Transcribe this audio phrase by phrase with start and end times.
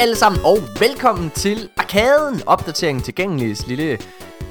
[0.00, 3.98] Alle sammen og velkommen til Arkaden, opdateringen tilgængelige lille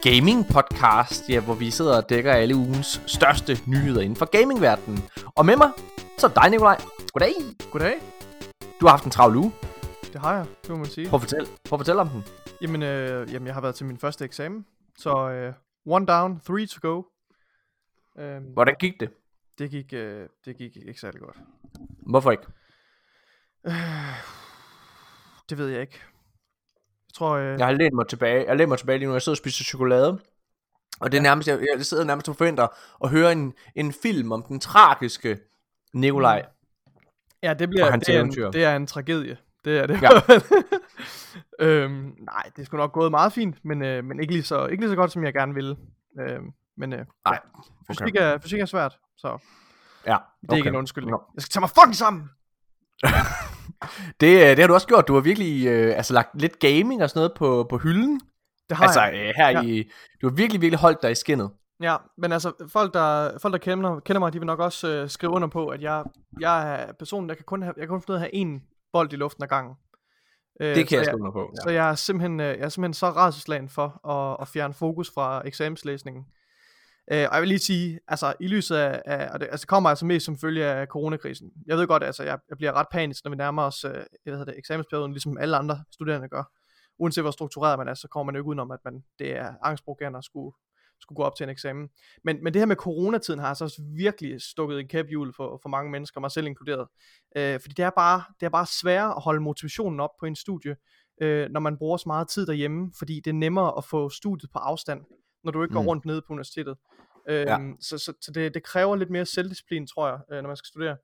[0.02, 5.00] gaming podcast, ja, hvor vi sidder og dækker alle ugens største nyheder inden for gamingverdenen.
[5.36, 5.72] Og med mig,
[6.18, 6.78] så er dig Nikolaj.
[7.14, 7.34] Goddag.
[7.72, 7.96] Goddag.
[8.82, 9.52] Du har haft en travl uge.
[10.14, 11.10] Det har jeg, det må man sige.
[11.10, 12.24] Prøv at fortælle, prøv at fortælle om den.
[12.62, 14.66] Jamen, øh, jamen, jeg har været til min første eksamen,
[14.98, 15.54] så øh,
[15.86, 17.04] one down, three to go.
[18.20, 19.10] Øhm, Hvordan gik det?
[19.60, 21.38] det, gik, øh, det gik ikke særlig godt.
[22.10, 22.44] Hvorfor ikke?
[23.68, 24.39] Øh,
[25.50, 26.00] det ved jeg ikke.
[27.08, 28.46] Jeg tror, øh, Jeg har lænt mig tilbage.
[28.48, 29.14] Jeg lænt mig tilbage lige nu.
[29.14, 30.20] Jeg sidder og spiser chokolade.
[31.00, 32.68] Og det er nærmest, jeg, jeg sidder nærmest og forventer
[33.04, 35.40] at høre en, en film om den tragiske
[35.94, 36.46] Nikolaj.
[37.44, 39.38] ja, det, bliver, det, er en, det er en tragedie.
[39.66, 40.02] Det er det.
[40.02, 40.10] Ja.
[41.66, 44.82] øhm, nej, det sgu nok gået meget fint, men, øh, men ikke, lige så, ikke
[44.82, 45.78] lige så godt, som jeg gerne ville.
[46.20, 47.40] Øhm, men øh, Nej,
[47.88, 49.38] fysik, er, fysik er svært, så
[50.06, 51.12] Ja, det er ikke en undskyldning.
[51.12, 51.24] Nå.
[51.36, 52.30] Jeg skal tage mig fucking sammen!
[54.22, 55.08] Det, øh, det har du også gjort.
[55.08, 58.22] Du har virkelig øh, altså, lagt lidt gaming og sådan noget på, på hylden.
[58.70, 59.14] Det har Altså jeg.
[59.14, 59.62] øh, her Ja.
[59.62, 59.84] i...
[60.22, 61.50] Du har virkelig, virkelig holdt dig i skinnet.
[61.82, 65.10] Ja, men altså, folk der, folk, der kender, kender mig, de vil nok også øh,
[65.10, 66.04] skrive under på, at jeg,
[66.40, 68.62] jeg er personen, der kan kun have, jeg kan kun finde at have én
[68.94, 69.76] bold i luften ad gangen.
[70.62, 71.54] Øh, Det kan så jeg skrive under på.
[71.64, 75.12] Så jeg er simpelthen, øh, jeg er simpelthen så rædselslagen for at, at fjerne fokus
[75.14, 76.26] fra eksamenslæsningen.
[77.12, 79.68] Øh, og jeg vil lige sige, altså i lyset af, af og det altså, det
[79.68, 81.52] kommer altså mest som følge af coronakrisen.
[81.66, 84.34] Jeg ved godt, altså jeg, jeg bliver ret panisk, når vi nærmer os øh, hvad
[84.34, 86.44] hedder det, eksamensperioden, ligesom alle andre studerende gør.
[87.00, 89.54] Uanset hvor struktureret man er, så kommer man jo ikke udenom, at man, det er
[89.64, 90.56] angstprovokerende at skulle,
[91.02, 91.90] skulle gå op til en eksamen.
[92.24, 95.70] Men, men det her med coronatiden har altså også virkelig stukket en kæphjul for, for
[95.70, 96.88] mange mennesker, mig selv inkluderet.
[97.36, 100.36] Øh, fordi det er, bare, det er bare sværere at holde motivationen op på en
[100.36, 100.76] studie,
[101.22, 104.52] øh, når man bruger så meget tid derhjemme, fordi det er nemmere at få studiet
[104.52, 105.02] på afstand,
[105.44, 105.88] når du ikke går Mm.
[105.88, 106.78] rundt nede på universitetet.
[107.30, 107.58] Øh, Ja.
[107.82, 110.68] Så, så, så det, det kræver lidt mere selvdisciplin, tror jeg, øh, når man skal
[110.68, 110.98] studere.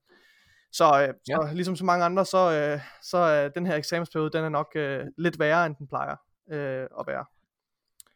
[0.72, 1.35] Så, øh, Ja.
[1.35, 4.68] så ligesom så mange andre, så, øh, så er den her eksamensperiode, den er nok
[4.75, 6.16] øh, lidt værre, end den plejer
[6.51, 7.25] øh, at være.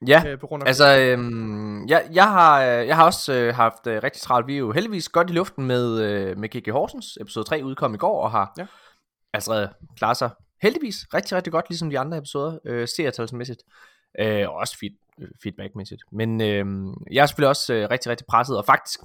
[0.07, 3.55] Ja, Øh, på grund af altså, øhm, jeg, jeg, har, øh, jeg har også øh,
[3.55, 4.47] haft øh, rigtig travlt.
[4.47, 7.17] Vi er jo heldigvis godt i luften med, øh, med GG Horsens.
[7.21, 8.65] Episode 3 udkom i går, og har Ja.
[9.33, 10.29] altså klaret sig
[10.61, 13.59] heldigvis rigtig, rigtig godt, ligesom de andre episoder, øh, seertalsmæssigt.
[14.19, 14.89] Øh, og også øh,
[15.43, 16.01] feedbackmæssigt.
[16.11, 16.65] Men øh,
[17.11, 18.99] jeg er selvfølgelig også øh, rigtig, rigtig presset, og faktisk,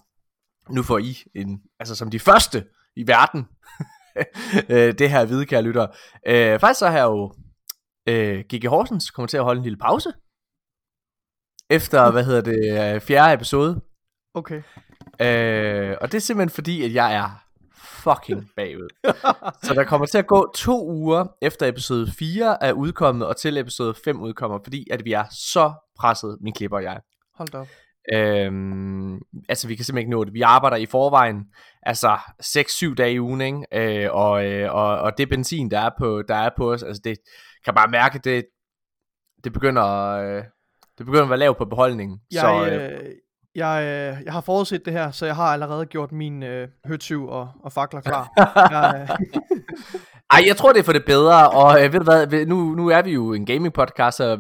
[0.71, 2.65] nu får I en, altså som de første
[2.97, 3.49] i verden,
[4.75, 5.89] øh, det her at vide, kære lyttere.
[6.27, 7.33] Øh, faktisk så har jeg jo
[8.09, 10.13] øh, GG Horsens kommer til at holde en lille pause.
[11.71, 13.81] Efter, hvad hedder det, øh, fjerde episode.
[14.35, 14.63] Okay.
[15.21, 17.45] Øh, og det er simpelthen fordi, at jeg er
[18.05, 18.89] fucking bagud.
[19.63, 23.59] Så der kommer til at gå to uger efter episode 4 er udkommet, og til
[23.59, 27.01] episode 5 udkommer, fordi at vi er så presset, min klipper og jeg.
[27.35, 27.69] Hold da op.
[28.13, 30.35] Øhm, altså vi kan simpelthen ikke nå det.
[30.35, 31.45] Vi arbejder i forvejen
[31.83, 34.05] altså 6-7 dage i ugen, ikke?
[34.05, 37.03] Øh, og, øh, og, og det benzin der er på der er på os, altså
[37.05, 37.19] det
[37.65, 38.47] kan bare mærke det
[39.45, 40.45] det begynder øh,
[40.99, 42.21] det begynder at være lavt på beholdningen.
[42.33, 43.11] Jeg, så øh, øh,
[43.55, 47.29] jeg, øh, jeg har forudset det her, så jeg har allerede gjort min øh, høtyv
[47.29, 48.31] og, og fakler klar.
[48.75, 49.17] jeg, øh,
[50.31, 51.51] ej, jeg tror det er for det bedre.
[51.51, 54.39] Og øh, ved du hvad, nu nu er vi jo en gaming podcast, så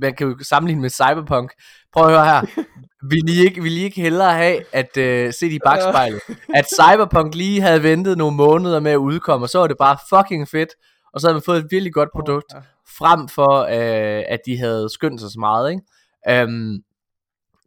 [0.00, 1.52] man kan jo sammenligne med Cyberpunk.
[1.92, 2.64] Prøv at høre her.
[3.10, 6.20] Vil I ikke, vil I ikke hellere have at øh, se i bagspejlet,
[6.54, 9.96] at Cyberpunk lige havde ventet nogle måneder med at udkomme, og så var det bare
[10.08, 10.68] fucking fedt,
[11.14, 12.58] og så havde man fået et virkelig godt produkt, ja.
[12.98, 16.44] frem for øh, at de havde skyndt sig så meget, ikke?
[16.44, 16.82] Um,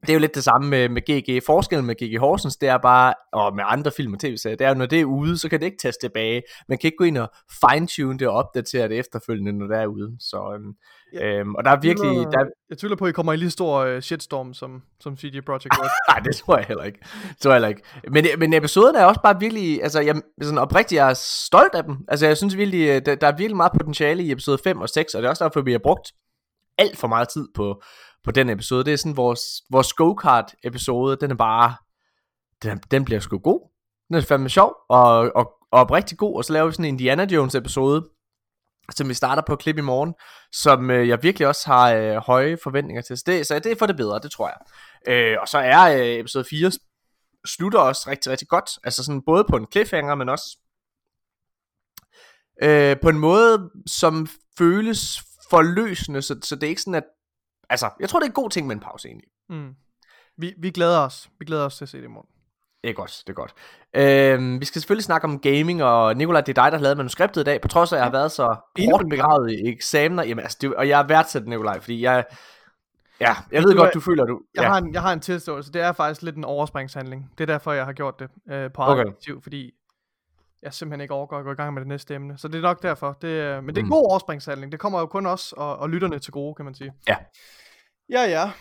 [0.01, 1.43] det er jo lidt det samme med, med GG.
[1.45, 4.69] Forskellen med GG Horsens, det er bare, og med andre film og tv-serier, det er
[4.69, 6.41] jo, når det er ude, så kan det ikke tages tilbage.
[6.69, 7.31] Man kan ikke gå ind og
[7.69, 10.15] fine-tune det og opdatere det efterfølgende, når det er ude.
[10.19, 10.73] Så, øhm,
[11.13, 11.27] Ja.
[11.27, 13.49] øhm, og der er virkelig, tvivler- der, Jeg tvivler på, at I kommer i lige
[13.49, 15.89] stor øh, shitstorm, som, som CD Projekt Red.
[16.09, 16.99] Nej, det tror jeg heller ikke.
[17.29, 17.81] Det tror jeg heller ikke.
[18.11, 21.83] Men, men episoden er også bare virkelig, altså jeg sådan oprigtigt, jeg er stolt af
[21.83, 21.97] dem.
[22.07, 24.89] Altså jeg synes virkelig, øh, der, der er virkelig meget potentiale i episode 5 og
[24.89, 26.11] 6, og det er også derfor, vi har brugt
[26.77, 27.81] alt for meget tid på,
[28.23, 28.83] på den episode.
[28.83, 31.75] Det er sådan vores, vores go-kart episode, den er bare,
[32.63, 33.69] den, den bliver sgu god.
[34.07, 36.93] Den er fandme sjov, og, og, og rigtig god, og så laver vi sådan en
[36.93, 38.09] Indiana Jones episode,
[38.95, 40.13] som vi starter på klip i morgen,
[40.51, 43.17] som øh, jeg virkelig også har øh, høje forventninger til.
[43.17, 44.57] Så det, så det er for det bedre, det tror jeg.
[45.13, 46.71] Øh, og så er øh, episode 4
[47.45, 48.69] slutter også rigtig, rigtig godt.
[48.83, 50.57] Altså sådan både på en cliffhanger, men også
[52.63, 54.27] øh, på en måde, som
[54.57, 57.03] føles forløsende, så, så det er ikke sådan, at...
[57.69, 59.27] Altså, jeg tror, det er en god ting med en pause egentlig.
[59.49, 59.69] Mm.
[60.37, 61.29] Vi, vi glæder os.
[61.39, 62.27] Vi glæder os til at se det i morgen.
[62.83, 63.53] Det er godt, det er godt.
[63.95, 66.97] Øhm, vi skal selvfølgelig snakke om gaming, og Nikolaj, det er dig, der har lavet
[66.97, 68.43] manuskriptet i dag, på trods af, at jeg har været så
[68.79, 70.23] hårdt begravet i eksamener.
[70.23, 72.25] Jamen, altså, det, og jeg er værdsat, Nikolaj, fordi jeg...
[73.19, 74.41] Ja, jeg Du ved godt, er- du føler, du...
[74.55, 74.69] Jeg, ja.
[74.69, 75.71] har en, jeg har en tilståelse.
[75.71, 77.31] Det er faktisk lidt en overspringshandling.
[77.37, 79.01] Det er derfor, jeg har gjort det øh, på Okay.
[79.01, 79.11] okay.
[79.11, 79.71] aktiv, fordi
[80.63, 82.37] jeg simpelthen ikke overgår at gå i gang med det næste emne.
[82.37, 83.17] Så det er nok derfor.
[83.21, 83.91] Det, øh, men det er en Mm.
[83.91, 84.71] god overspringshandling.
[84.71, 86.91] Det kommer jo kun os og, og lytterne til gode, kan man sige.
[87.07, 87.15] Ja.
[88.09, 88.51] Ja, ja.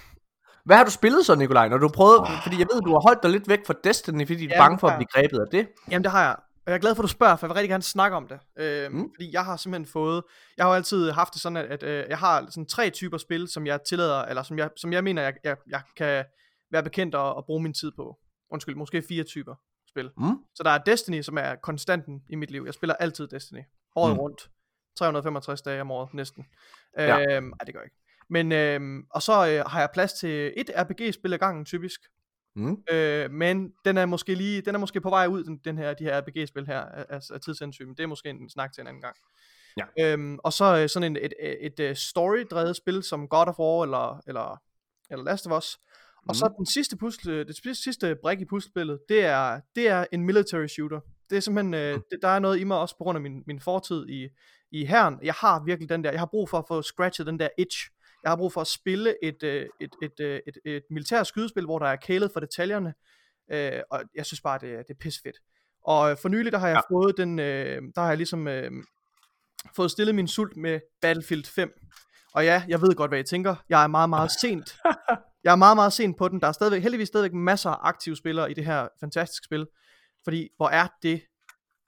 [0.64, 3.22] Hvad har du spillet så, Nikolaj, når du prøvede, fordi jeg ved, du har holdt
[3.22, 5.68] dig lidt væk fra Destiny, fordi du er bange for at blive grebet af det.
[5.90, 6.36] Jamen det har jeg.
[6.66, 8.28] Og jeg er glad for, at du spørger, for jeg vil rigtig gerne snakke om
[8.28, 8.38] det.
[8.58, 9.10] Øh, mm.
[9.16, 10.22] Fordi jeg har simpelthen fået...
[10.56, 13.18] Jeg har jo altid haft det sådan, at, at øh, jeg har sådan tre typer
[13.18, 16.24] spil, som jeg tillader, eller som jeg, som jeg mener, jeg, jeg, jeg kan
[16.72, 18.16] være bekendt og, og bruge min tid på.
[18.52, 19.54] Undskyld, måske fire typer
[19.98, 20.10] spil.
[20.18, 20.36] Mm.
[20.54, 22.62] Så der er Destiny, som er konstanten i mit liv.
[22.66, 23.62] Jeg spiller altid Destiny.
[23.96, 24.18] Året Mm.
[24.18, 24.50] rundt.
[24.98, 26.46] 365 dage om året, næsten.
[26.98, 27.36] Ja.
[27.36, 27.96] Øhm, ej, det gør jeg ikke.
[28.30, 32.00] Men, øhm, og så øh, har jeg plads til et RPG-spil ad gangen, typisk.
[32.56, 32.76] Mm.
[32.90, 35.94] Øh, men den er måske lige, den er måske på vej ud, den, den her,
[35.94, 39.16] de her RPG-spil her, af, af, det er måske en snak til en anden gang.
[39.76, 40.12] Ja.
[40.12, 43.58] Øhm, og så øh, sådan en, et, et, et, et story-drevet spil, som God of
[43.58, 44.62] War, eller, eller,
[45.10, 45.78] eller Last of Us.
[46.28, 46.54] Og så Mhm.
[46.56, 51.00] den sidste pusle, det sidste- brik i puslespillet, det er, det er en military shooter.
[51.30, 52.02] Det er simpelthen, øh, Mm.
[52.10, 54.28] det, der er noget i mig også på grund af min, min fortid i,
[54.72, 55.18] i herren.
[55.22, 57.90] Jeg har virkelig den der, jeg har brug for at få scratchet den der itch.
[58.22, 61.64] Jeg har brug for at spille et, øh, et, et, øh, et, et militært skydespil,
[61.64, 62.94] hvor der er kælet for detaljerne.
[63.52, 65.36] Øh, og jeg synes bare, det, det er pisfedt.
[65.84, 66.94] Og øh, for nylig, der har jeg ja.
[66.94, 68.70] fået den, øh, der har jeg ligesom øh,
[69.76, 71.72] fået stillet min sult med Battlefield 5.
[72.34, 73.54] Og ja, jeg ved godt, hvad I tænker.
[73.68, 74.76] Jeg er meget, meget sent.
[75.44, 76.40] Jeg er meget, meget sent på den.
[76.40, 79.66] Der er stadigvæk, heldigvis stadigvæk masser af aktive spillere i det her fantastiske spil.
[80.24, 81.22] Fordi, hvor er det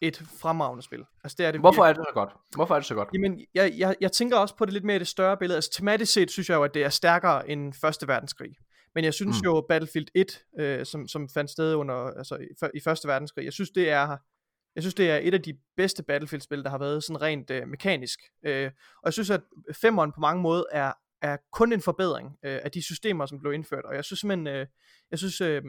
[0.00, 1.05] et fremragende spil.
[1.25, 2.31] Altså, det er det Hvorfor er det så godt?
[2.55, 3.08] Hvorfor er det så godt?
[3.14, 5.56] Jamen, jeg, jeg, jeg tænker også på det lidt mere i det større billede.
[5.56, 8.56] Altså, tematisk set synes jeg jo, at det er stærkere end Første Verdenskrig.
[8.94, 9.44] Men jeg synes Mm.
[9.44, 13.70] jo, Battlefield 1, øh, som, som fandt sted under, altså, i Første Verdenskrig, jeg synes,
[13.70, 14.17] det er,
[14.75, 17.69] jeg synes, det er et af de bedste Battlefield-spil, der har været sådan rent øh,
[17.69, 18.20] mekanisk.
[18.47, 18.67] Øh,
[18.97, 19.41] og jeg synes, at
[19.73, 23.52] femmeren på mange måder er, er kun en forbedring øh, af de systemer, som blev
[23.52, 23.84] indført.
[23.84, 24.67] Og jeg synes simpelthen, øh,
[25.11, 25.62] jeg synes, øh,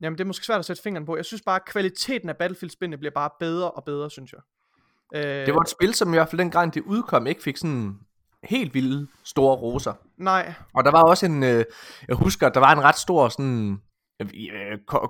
[0.00, 1.16] jamen det er måske svært at sætte fingeren på.
[1.16, 4.40] Jeg synes bare, at kvaliteten af Battlefield-spillene bliver bare bedre og bedre, synes jeg.
[5.14, 7.98] Øh, Det var et spil, som i hvert fald dengang det udkom, ikke fik sådan
[8.44, 9.94] helt vilde store roser.
[10.16, 11.64] Nej, Og der var også en, øh,
[12.08, 13.82] jeg husker, der var en ret stor sådan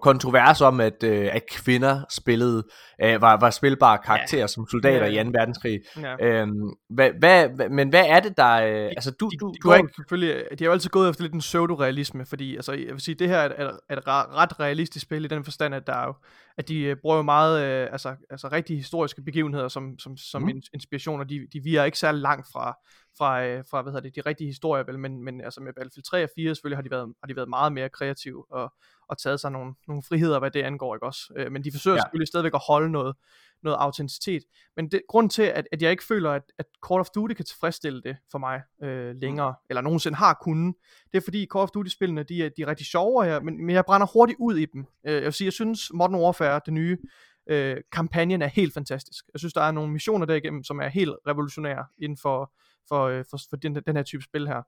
[0.03, 2.65] kontrovers om, at, øh, at kvinder spillede,
[3.03, 4.47] øh, var, var spilbare karakterer ja.
[4.47, 5.21] som soldater Ja.
[5.21, 5.31] i 2.
[5.35, 5.81] verdenskrig.
[5.97, 6.17] ja.
[6.27, 6.53] Øhm,
[6.91, 8.53] hvad, hvad, men hvad er det, der...
[8.53, 9.93] Øh, altså, du, de, du, de, du går er ikke...
[9.97, 13.15] selvfølgelig, de har jo altid gået efter lidt en pseudo-realisme, fordi altså, jeg vil sige,
[13.15, 16.06] det her er, er, er et ret realistisk spil i den forstand, at der er
[16.06, 16.15] jo,
[16.59, 20.43] at de øh, bruger jo meget, øh, altså, altså rigtige historiske begivenheder som, som, som
[20.43, 20.63] Mm.
[20.75, 22.77] inspiration, og de, de virer ikke særlig langt fra,
[23.19, 26.05] fra, øh, fra hvad hedder det, de rigtige historier, vel, men, men altså med Battlefield
[26.05, 28.73] 3 og 4 selvfølgelig har de været, har de været meget mere kreative og,
[29.11, 31.33] og taget sig nogle, nogle friheder, hvad det angår, ikke også?
[31.37, 32.01] Øh, men de forsøger Ja.
[32.01, 33.17] selvfølgelig stadigvæk at holde noget,
[33.62, 34.43] noget autenticitet.
[34.77, 37.45] Men det, grund til, at, at jeg ikke føler, at, at Call of Duty kan
[37.45, 40.75] tilfredsstille det for mig øh, længere, eller nogensinde har kunnet,
[41.12, 43.75] det er fordi Call of Duty-spillene, de er, de er rigtig sjove, jeg, men, men
[43.75, 44.87] jeg brænder hurtigt ud i dem.
[45.06, 46.99] Øh, jeg vil sige, jeg synes Modern Warfare, det nye,
[47.46, 49.25] øh, kampagnen er helt fantastisk.
[49.34, 52.53] Jeg synes, der er nogle missioner derigennem, som er helt revolutionære inden for,
[52.89, 54.63] for, øh, for, for den, den her type spil her.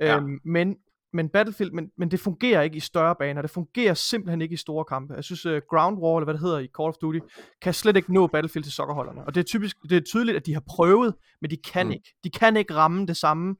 [0.00, 0.16] Ja.
[0.16, 0.76] Øhm, men
[1.14, 4.56] men Battlefield, men, men det fungerer ikke i større baner, det fungerer simpelthen ikke i
[4.56, 5.14] store kampe.
[5.14, 7.18] Jeg synes, uh, Ground War, eller hvad det hedder i Call of Duty,
[7.62, 9.24] kan slet ikke nå Battlefield til sokkerholderne.
[9.26, 11.92] Og det er typisk, det er tydeligt, at de har prøvet, men de kan Mm.
[11.92, 12.14] ikke.
[12.24, 13.56] De kan ikke ramme det samme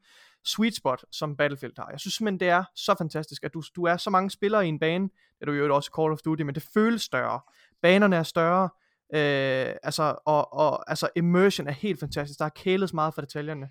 [0.47, 1.89] sweet spot, som Battlefield har.
[1.91, 4.69] Jeg synes simpelthen, det er så fantastisk, at du, du er så mange spillere i
[4.69, 7.41] en bane, det er du jo også i Call of Duty, men det føles større.
[7.83, 8.69] Banerne er større,
[9.15, 12.39] øh, altså, og, og altså, immersion er helt fantastisk.
[12.39, 13.69] Der er kælet så meget for detaljerne.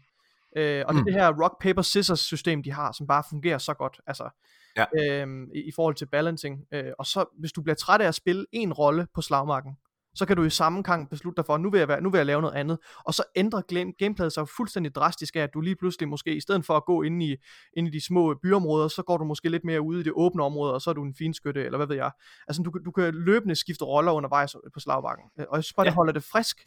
[0.56, 0.98] Øh, og mm.
[1.06, 4.00] Det er det her rock, paper, scissors system, de har, som bare fungerer så godt,
[4.08, 4.30] altså,
[4.78, 4.86] Ja.
[5.22, 6.60] øhm, i, i forhold til balancing.
[6.74, 9.72] Øh, og så, hvis du bliver træt af at spille en rolle på slagmarken,
[10.16, 12.18] så kan du i samme gang beslutte dig for, nu vil jeg, være, nu vil
[12.18, 12.78] jeg lave noget andet.
[13.06, 16.40] Og så ændrer game, gameplayet sig fuldstændig drastisk af, at du lige pludselig måske, i
[16.40, 17.36] stedet for at gå ind i,
[17.78, 20.44] ind i de små byområder, så går du måske lidt mere ude i det åbne
[20.44, 22.12] område, og så er du en finskytte, eller hvad ved jeg.
[22.48, 25.26] Altså, du, du kan løbende skifte roller undervejs på slagmarken.
[25.40, 25.84] Øh, Og jeg synes bare.
[25.86, 25.90] Ja.
[25.90, 26.66] det holder det frisk.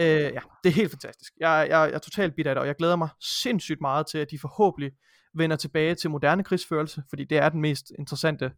[0.00, 1.32] Øh, ja, det er helt fantastisk.
[1.40, 3.08] Jeg, jeg, jeg er totalt bit af det, og jeg glæder mig
[3.42, 4.92] sindssygt meget til, at de forhåbentlig
[5.34, 8.52] vender tilbage til moderne krigsførelse, fordi det er den mest interessante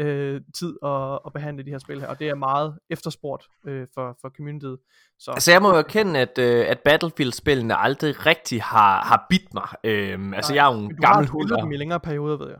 [0.00, 3.86] øh, tid at, at behandle de her spil her, og det er meget efterspurgt øh,
[3.94, 4.78] for, for communityet.
[5.18, 9.54] Så Altså jeg må jo erkende, at, øh, at Battlefield-spillene aldrig rigtig har, har bidt
[9.54, 9.68] mig.
[9.84, 11.42] Øhm, altså Nej, jeg er jo en du gammel har hund.
[11.42, 12.58] spillet og- dem i længere perioder, ved jeg.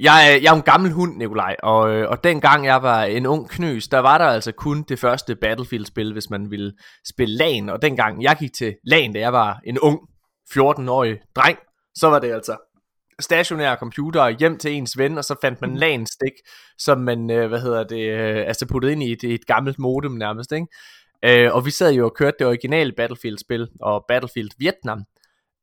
[0.00, 3.26] Jeg, er- jeg er en gammel hund, Nikolaj, og, øh, og dengang jeg var en
[3.26, 6.72] ung knøs, der var der altså kun det første Battlefield-spil, hvis man ville
[7.08, 9.98] spille LAN, og dengang jeg gik til LAN, da jeg var en ung
[10.52, 11.58] 14-årig dreng,
[11.94, 12.56] så var det altså
[13.20, 16.32] stationære computer hjem til ens ven, og så fandt man LAN-stik,
[16.78, 20.12] som man, øh, hvad hedder det, øh, altså puttede ind i et, et gammelt modem
[20.12, 20.66] nærmest, ikke?
[21.24, 25.02] Øh, og vi sad jo og kørte det originale Battlefield-spil, og Battlefield Vietnam,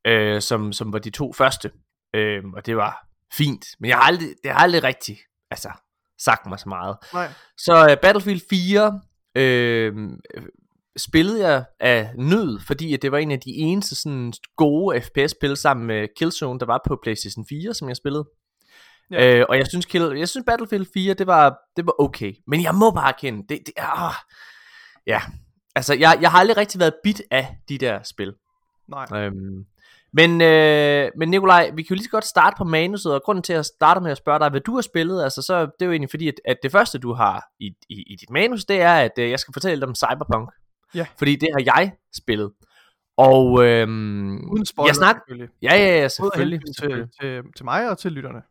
[0.06, 1.70] øh, som, som var de to første,
[2.14, 5.18] øh, og det var fint, men jeg har aldrig, det har aldrig rigtig,
[5.50, 5.70] altså,
[6.18, 6.96] sagt mig så meget.
[7.12, 7.28] Nej.
[7.56, 9.00] Så uh, Battlefield 4
[9.34, 10.10] øh,
[10.96, 15.56] spillede jeg af nød, fordi at det var en af de eneste sådan gode FPS-spil
[15.56, 18.24] sammen med Killzone, der var på PlayStation 4, som jeg spillede.
[19.10, 19.38] Ja.
[19.38, 22.32] Øh, og jeg synes, Kill, jeg synes Battlefield 4, det var, det var okay.
[22.46, 24.08] Men jeg må bare kende, det, det er...
[24.08, 24.14] Ah,
[25.06, 25.20] ja,
[25.74, 28.34] altså jeg, jeg har aldrig rigtig været bit af de der spil.
[28.88, 29.06] Nej.
[29.14, 29.66] Øhm,
[30.14, 33.42] men, øh, men Nikolaj, vi kan jo lige så godt starte på manuset, og grunden
[33.42, 35.86] til at starte med at spørge dig, hvad du har spillet, altså så det er
[35.86, 38.80] jo egentlig fordi, at, at det første du har i, i, i dit manus, det
[38.80, 40.50] er, at øh, jeg skal fortælle dig om Cyberpunk.
[40.94, 41.06] Ja.
[41.18, 42.52] Fordi det har jeg spillet.
[43.16, 45.16] Og øhm, Uden spoiler, jeg snak...
[45.16, 45.48] selvfølgelig.
[45.62, 46.60] Ja, ja, ja, selvfølgelig.
[46.66, 47.10] selvfølgelig.
[47.20, 48.42] til, til, til mig og til lytterne.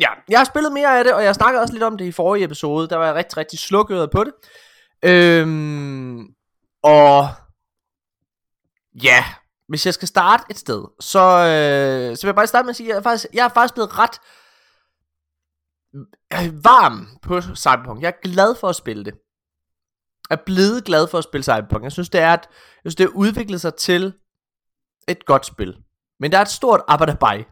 [0.00, 2.12] Ja, jeg har spillet mere af det, og jeg snakkede også lidt om det i
[2.12, 2.88] forrige episode.
[2.88, 4.32] Der var jeg rigtig, rigtig slukket på det.
[5.02, 6.26] Øhm,
[6.82, 7.28] og
[9.02, 9.24] ja,
[9.68, 12.76] hvis jeg skal starte et sted, så, øh, så vil jeg bare starte med at
[12.76, 14.20] sige, at jeg er faktisk, jeg er faktisk blevet ret
[16.32, 18.02] øh, varm på Cyberpunk.
[18.02, 19.14] Jeg er glad for at spille det.
[20.30, 21.84] Jeg er blevet glad for at spille Cyberpunk.
[21.84, 22.48] Jeg synes, det er, at,
[22.84, 24.14] jeg synes, det har udviklet sig til
[25.08, 25.76] et godt spil.
[26.20, 27.44] Men der er et stort arbejde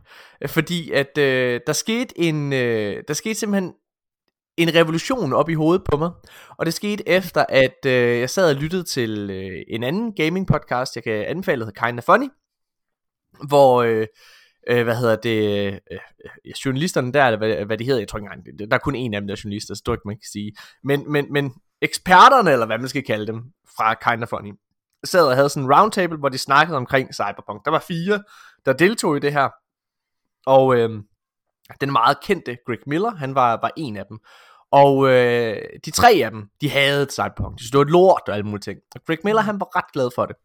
[0.47, 3.73] fordi at øh, der skete en, øh, der skete simpelthen
[4.57, 6.11] en revolution op i hovedet på mig,
[6.59, 10.47] og det skete efter, at øh, jeg sad og lyttede til øh, en anden gaming
[10.47, 12.29] podcast, jeg kan anbefale, der hedder Kinda Funny,
[13.49, 14.07] hvor, øh,
[14.69, 18.19] øh, hvad hedder det, øh, øh journalisterne der, eller hvad, hvad de hedder, jeg tror
[18.19, 20.29] ikke engang, der er kun en af dem, der er journalister, så det man kan
[20.33, 20.53] sige,
[20.85, 23.43] men, men, men eksperterne, eller hvad man skal kalde dem,
[23.77, 24.53] fra Kinda Funny,
[25.05, 27.65] sad og havde sådan en roundtable, hvor de snakkede omkring Cyberpunk.
[27.65, 28.23] Der var fire,
[28.67, 29.49] der deltog i det her,
[30.47, 30.91] og øh,
[31.81, 34.19] den meget kendte Greg Miller, han var, var en af dem.
[34.71, 37.59] Og øh, de tre af dem, de havde et Cyberpunk.
[37.59, 38.79] De synes, det var et lort og alle mulige ting.
[38.95, 40.37] Og Greg Miller, han var ret glad for det.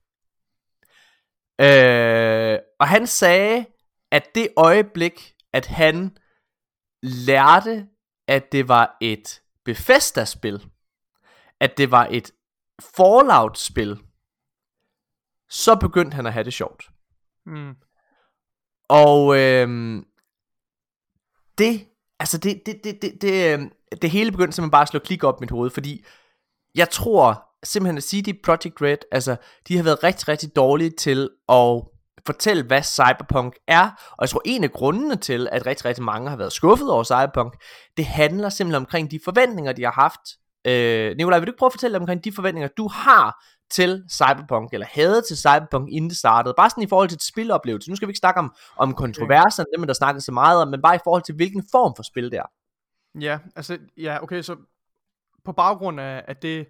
[1.62, 3.66] Øh, og han sagde,
[4.12, 6.18] at det øjeblik, at han
[7.04, 7.88] lærte,
[8.28, 10.70] at det var et Bethesda-spil,
[11.60, 12.32] at det var et
[12.96, 14.00] Fallout-spil,
[15.50, 16.90] så begyndte han at have det sjovt.
[17.46, 17.76] Mm.
[18.90, 20.06] Og øhm,
[21.58, 21.86] det,
[22.20, 23.72] altså det, det, det, det, det, øhm,
[24.02, 26.06] det hele begyndte simpelthen bare at slå klik op i mit hoved, fordi
[26.76, 29.36] jeg tror simpelthen at CD Projekt Red, altså
[29.68, 31.82] de har været rigtig, rigtig dårlige til at
[32.26, 33.90] fortælle, hvad Cyberpunk er.
[34.12, 37.04] Og jeg tror, en af grundene til, at rigtig, rigtig mange har været skuffet over
[37.04, 37.54] Cyberpunk,
[37.98, 40.22] det handler simpelthen omkring de forventninger, de har haft.
[40.68, 44.74] Øh, Nikolaj, vil du ikke prøve at fortælle omkring de forventninger, du har til Cyberpunk,
[44.74, 46.54] eller havde til Cyberpunk, inden det startede.
[46.58, 47.90] Bare sådan i forhold til et spiloplevelse.
[47.90, 50.82] Nu skal vi ikke snakke om, om kontroverserne, dem der snakker så meget om, men
[50.82, 52.50] bare i forhold til, hvilken form for spil det er.
[53.22, 54.56] Ja, altså, ja, okay, så
[55.46, 56.68] på baggrund af, af det,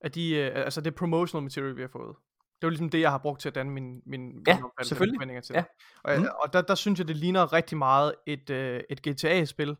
[0.00, 2.16] af de, øh, altså det promotional material, vi har fået.
[2.60, 5.16] Det var ligesom det, jeg har brugt til at danne min, min, Ja, min selvfølgelig.
[5.18, 5.58] forventninger til Ja.
[5.60, 5.68] det.
[6.04, 6.26] Og, mm.
[6.42, 9.76] og der, der synes jeg, det ligner rigtig meget et, øh, et GTA-spil.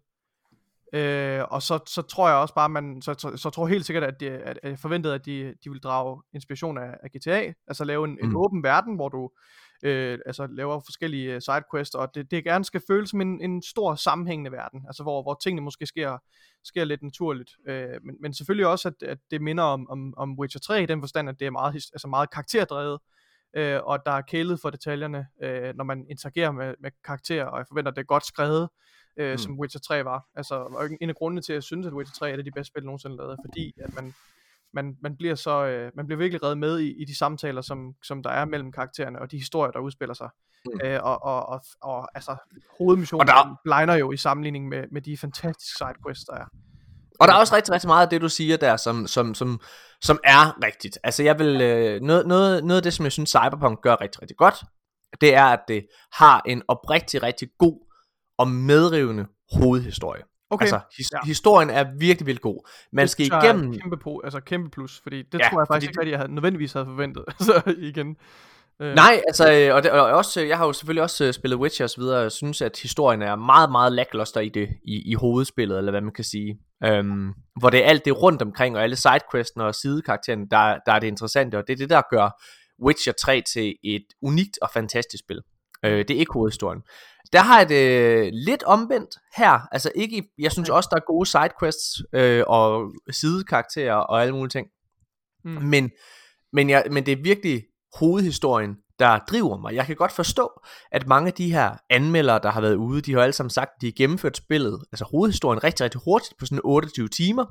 [0.93, 3.87] Øh, og så, så tror jeg også bare, man, så, så, så tror jeg helt
[3.87, 7.11] sikkert, at, det, at, at jeg forventede, at de, de vil drage inspiration af, af
[7.11, 8.29] GTA, altså lave en, mm.
[8.29, 9.31] en åben verden, hvor du
[9.83, 13.63] øh, altså laver forskellige øh, sidequests, og det, det gerne skal føles som en, en
[13.63, 16.19] stor sammenhængende verden, altså hvor, hvor tingene måske sker,
[16.65, 20.39] sker lidt naturligt, øh, men, men selvfølgelig også, at, at det minder om, om, om
[20.39, 22.99] Witcher 3 i den forstand, at det er meget, altså meget karakterdrevet,
[23.57, 27.59] øh, og der er kælet for detaljerne, øh, når man interagerer med, med karakterer, og
[27.59, 28.69] jeg forventer, at det er godt skrevet,
[29.21, 29.39] øh, Mm.
[29.39, 30.27] som Witcher 3 var.
[30.37, 32.45] Altså, og en af grundene til, at jeg synes, at Witcher 3 er et af
[32.45, 34.15] de bedste spil, nogensinde lavet, fordi, at man,
[34.75, 37.95] man, man bliver så, øh, man bliver virkelig reddet med i, i de samtaler, som,
[38.03, 40.29] som der er mellem karaktererne, og de historier, der udspiller sig.
[40.67, 40.81] Mm.
[40.85, 42.37] Øh, og, og, og, og, altså,
[42.79, 46.45] hovedmissionen Og der- blegner jo i sammenligning med, med de fantastiske sidequests, der er.
[47.21, 49.61] Og der er også rigtig, rigtig meget af det, du siger der, som, som, som,
[50.03, 50.99] som er rigtigt.
[51.05, 54.23] Altså jeg vil, øh, noget, noget, noget af det, som jeg synes Cyberpunk gør rigtig,
[54.23, 54.55] rigtig godt,
[55.21, 57.87] det er, at det har en oprigtig, rigtig god
[58.41, 60.23] og medrivende hovedhistorie.
[60.51, 61.19] Okay, Altså, his, ja.
[61.25, 62.69] historien er virkelig, virkelig god.
[62.93, 63.73] Man det skal igennem...
[63.73, 66.35] kæmpe, på, altså kæmpe plus, fordi det Ja, tror jeg faktisk ikke, rigtig, jeg havde,
[66.35, 67.25] nødvendigvis havde forventet.
[67.49, 68.17] så igen.
[68.83, 71.59] Øh, Nej, altså, øh, og, det, og også, jeg har jo selvfølgelig også øh, spillet
[71.59, 75.11] Witcher og så videre, og synes, at historien er meget, meget lackluster i det, i,
[75.11, 76.59] i hovedspillet, eller hvad man kan sige.
[76.85, 80.93] Øhm, hvor det er alt det rundt omkring, og alle sidequestene og sidekaraktererne, der, der
[80.93, 82.43] er det interessante, og det er det, der gør
[82.87, 85.41] Witcher 3 til et unikt og fantastisk spil.
[85.85, 86.83] Øh, det er ikke hovedhistorien.
[87.33, 91.05] Der har jeg det lidt omvendt her, altså ikke, i- jeg synes også, der er
[91.07, 94.67] gode sidequests øh, og sidekarakterer og alle mulige ting,
[95.45, 95.91] mm, men,
[96.53, 97.63] men, jeg, men det er virkelig
[97.99, 99.75] hovedhistorien, der driver mig.
[99.75, 100.51] Jeg kan godt forstå,
[100.93, 103.71] at mange af de her anmeldere, der har været ude, de har alle sammen sagt,
[103.75, 107.45] at de har gennemført spillet, altså hovedhistorien, rigtig, rigtig hurtigt på sådan 28 timer.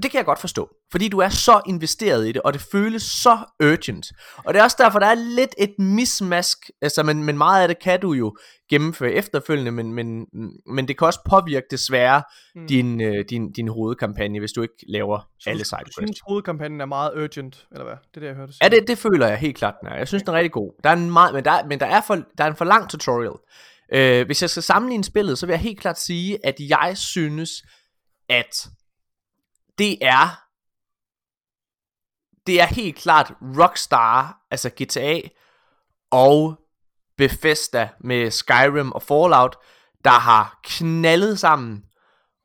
[0.00, 2.62] Og det kan jeg godt forstå, fordi du er så investeret i det, og det
[2.72, 4.06] føles så urgent.
[4.44, 7.68] Og det er også derfor, der er lidt et mismask, altså, men, men meget af
[7.68, 8.36] det kan du jo
[8.70, 10.26] gennemføre efterfølgende, men, men,
[10.66, 12.22] men det kan også påvirke desværre
[12.54, 12.66] mm.
[12.66, 15.94] din, øh, din, din hovedkampagne, hvis du ikke laver så alle sidequests.
[15.94, 17.96] Så du synes, hovedkampagnen er meget urgent, eller hvad?
[18.08, 18.52] Det er det, jeg hørte.
[18.62, 19.96] Ja, det, det føler jeg helt klart, den er.
[19.96, 20.80] Jeg synes, den er rigtig god.
[20.84, 22.90] Der er en meget, men der, men der er, for, der er en for lang
[22.90, 23.32] tutorial.
[23.92, 27.50] Øh, hvis jeg skal sammenligne spillet, så vil jeg helt klart sige, at jeg synes,
[28.28, 28.68] at
[29.78, 30.50] det er
[32.46, 35.20] det er helt klart Rockstar, altså GTA
[36.10, 36.60] og
[37.16, 39.56] Bethesda med Skyrim og Fallout,
[40.04, 41.84] der har knaldet sammen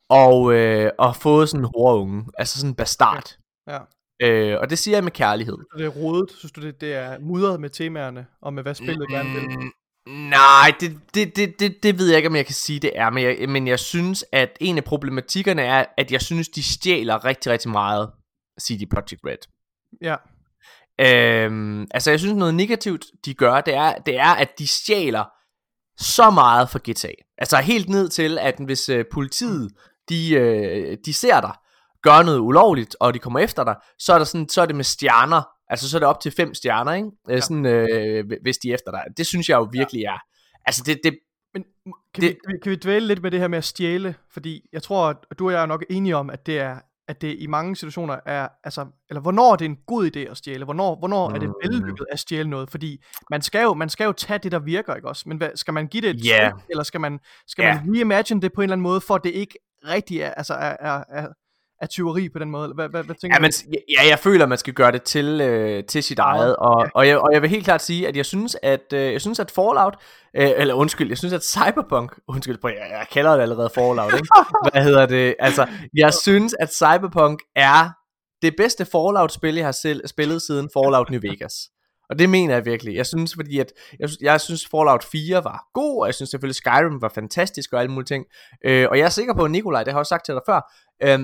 [0.10, 3.38] og, øh, og fået sådan en unge, altså sådan en bastard.
[3.68, 3.80] Ja.
[4.22, 4.28] ja.
[4.28, 5.58] Øh, og det siger jeg med kærlighed.
[5.78, 9.10] Det er rodet, synes du det, det er mudret med temaerne, og med hvad spillet
[9.10, 9.72] mm, gerne vil?
[10.08, 13.10] Nej, det, det, det, det, det ved jeg ikke, om jeg kan sige, det er.
[13.10, 17.26] Men jeg, men jeg synes, at en af problematikkerne er, at jeg synes, de stjæler
[17.26, 18.10] rigtig, rigtig meget
[18.62, 19.38] CD Projekt Red.
[20.02, 20.16] Ja.
[21.02, 25.26] Øhm, altså jeg synes noget negativt de gør Det er, det er at de stjæler
[25.98, 29.72] Så meget for GTA Altså helt ned til at hvis øh, politiet
[30.10, 31.54] de, øh, de ser dig
[32.02, 34.76] Gør noget ulovligt Og de kommer efter dig Så er, der sådan, så er det
[34.76, 37.10] med stjerner Altså så er det op til fem stjerner ikke?
[37.30, 37.40] Ja.
[37.40, 40.14] Sådan, øh, Hvis de er efter dig Det synes jeg jo virkelig ja.
[40.14, 40.20] er
[40.66, 41.20] Altså det, det,
[41.54, 41.66] men
[42.14, 44.16] kan, det, vi, kan vi dvæle lidt med det her med at stjæle?
[44.32, 47.22] Fordi jeg tror, at du og jeg er nok enige om, at det er at
[47.22, 50.66] det i mange situationer er, altså, eller hvornår er det en god idé at stjæle,
[50.66, 51.36] hvornår, hvornår mm.
[51.36, 51.56] er det mm.
[51.64, 54.96] vellykket at stjæle noget, fordi man skal jo, man skal jo tage det, der virker,
[54.96, 56.52] ikke også, men hvad, skal man give det et yeah.
[56.52, 57.86] Tryk, eller skal man, skal yeah.
[57.86, 59.56] man reimagine det på en eller anden måde, for det ikke
[59.88, 61.28] rigtig er, altså er, er, er,
[61.82, 62.74] er tyveri på den måde?
[62.74, 63.52] Hvad, hvad, hvad tænker ja, men,
[63.98, 66.90] ja, jeg føler, at man skal gøre det til, øh, til sit eget, og, ja.
[66.94, 69.40] og, jeg, og jeg vil helt klart sige, at jeg synes, at, øh, jeg synes,
[69.40, 69.96] at Fallout,
[70.36, 74.28] øh, eller undskyld, jeg synes, at Cyberpunk, undskyld, jeg, jeg kalder det allerede Fallout, ikke?
[74.72, 77.90] hvad hedder det, altså, jeg synes, at Cyberpunk er
[78.42, 81.54] det bedste Fallout-spil, jeg har selv, spillet siden Fallout New Vegas.
[82.10, 82.96] Og det mener jeg virkelig.
[82.96, 86.56] Jeg synes, fordi at, jeg, jeg synes Fallout 4 var god, og jeg synes selvfølgelig
[86.56, 88.26] Skyrim var fantastisk og alle mulige ting.
[88.66, 90.42] Øh, og jeg er sikker på, at Nikolaj, det har jeg også sagt til dig
[90.46, 90.62] før,
[91.04, 91.20] øh,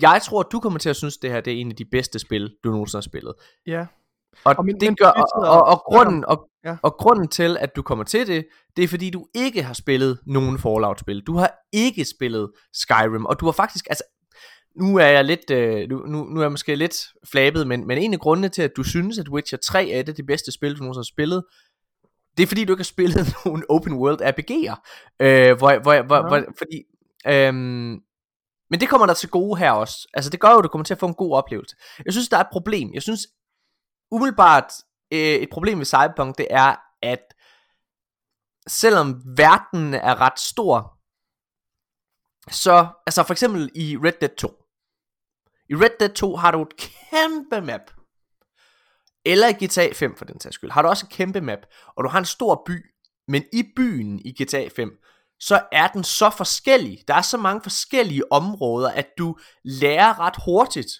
[0.00, 1.76] jeg tror, at du kommer til at synes, at det her det er en af
[1.76, 3.34] de bedste spil, du nogensinde har spillet.
[3.66, 3.86] Ja.
[4.44, 6.76] Og, og min, det gør, og, og, og, grunden, og, ja.
[6.82, 10.18] og grunden til, at du kommer til det, det er fordi, du ikke har spillet
[10.26, 11.20] nogen Fallout-spil.
[11.20, 14.04] Du har ikke spillet Skyrim, og du har faktisk, altså,
[14.76, 16.96] nu er jeg lidt, øh, nu, nu, nu er jeg måske lidt
[17.30, 20.08] flabet, men, men en af grundene til, at du synes, at Witcher 3 er et
[20.08, 21.44] af de bedste spil, du nogensinde har spillet,
[22.36, 24.76] det er fordi, du ikke har spillet nogen open world RPG'er.
[25.20, 26.28] Øh, hvor, hvor, hvor, ja.
[26.28, 26.82] hvor, fordi,
[27.26, 27.52] øh,
[28.72, 30.08] men det kommer der til gode her også.
[30.14, 31.76] Altså det gør jo, at du kommer til at få en god oplevelse.
[32.04, 32.94] Jeg synes, der er et problem.
[32.94, 33.26] Jeg synes
[34.10, 34.72] umiddelbart,
[35.12, 37.34] øh, et problem ved Cyberpunk, det er, at
[38.68, 40.98] selvom verden er ret stor,
[42.50, 44.48] så, altså for eksempel i Red Dead 2.
[45.68, 47.90] I Red Dead 2 har du et kæmpe map.
[49.24, 52.04] Eller i GTA 5 for den sags skyld, har du også et kæmpe map, og
[52.04, 52.94] du har en stor by,
[53.28, 54.98] men i byen i GTA 5,
[55.42, 56.98] så er den så forskellig.
[57.08, 60.90] Der er så mange forskellige områder, at du lærer ret hurtigt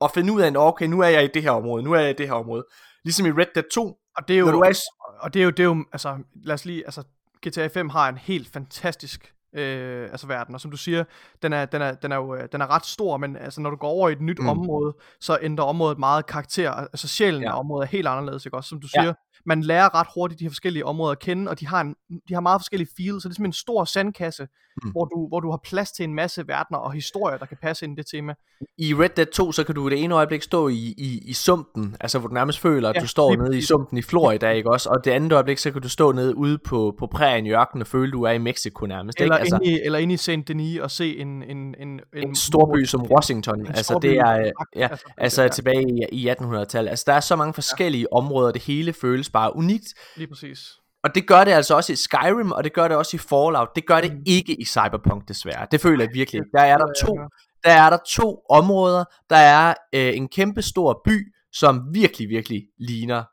[0.00, 2.10] at finde ud af, okay, nu er jeg i det her område, nu er jeg
[2.10, 2.66] i det her område.
[3.04, 3.96] Ligesom i Red Dead 2.
[4.16, 4.80] Og det er jo, du er...
[5.20, 7.02] og det er jo, det er jo altså, lad os lige, altså,
[7.46, 11.04] GTA 5 har en helt fantastisk øh, altså verden, og som du siger,
[11.42, 13.70] den er, den, er, den, er jo, øh, den er ret stor, men altså, når
[13.70, 14.48] du går over i et nyt mm.
[14.48, 17.52] område, så ændrer området meget karakter, altså sjælen ja.
[17.52, 19.12] af området er helt anderledes, ikke også, som du siger, ja
[19.48, 21.94] man lærer ret hurtigt de her forskellige områder at kende, og de har, en,
[22.28, 24.48] de har meget forskellige feels, så det er simpelthen en stor sandkasse,
[24.82, 24.90] mm.
[24.90, 27.86] hvor, du, hvor du har plads til en masse verdener og historier, der kan passe
[27.86, 28.34] ind i det tema.
[28.78, 31.96] I Red Dead 2, så kan du det ene øjeblik stå i, i, i sumpen,
[32.00, 34.70] altså hvor du nærmest føler, at ja, du står nede i sumpen i Florida, ikke
[34.70, 34.88] også?
[34.88, 37.80] Og det andet øjeblik, så kan du stå nede ude på, på prærien i ørkenen
[37.80, 39.20] og føle, du er i Mexico nærmest.
[39.20, 39.37] Eller?
[39.38, 41.42] Altså, inde i, eller inde i Saint Denis og se en...
[41.42, 45.48] En, en, en, en storby som Washington, altså det er, ja, altså, altså ja.
[45.48, 46.90] tilbage i, i 1800-tallet.
[46.90, 48.16] Altså der er så mange forskellige ja.
[48.16, 49.94] områder, det hele føles bare unikt.
[50.16, 50.78] Lige præcis.
[51.04, 53.68] Og det gør det altså også i Skyrim, og det gør det også i Fallout.
[53.76, 54.22] Det gør det mm.
[54.26, 55.66] ikke i Cyberpunk desværre.
[55.70, 56.42] Det føler jeg virkelig.
[56.52, 57.18] Der er der to,
[57.64, 59.04] der er der to områder.
[59.30, 63.24] Der er øh, en kæmpe stor by, som virkelig, virkelig ligner.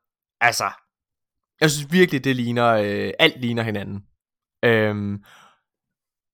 [0.41, 0.65] Altså,
[1.62, 4.04] jeg synes virkelig, det ligner, øh, alt ligner hinanden.
[4.65, 5.24] Øhm,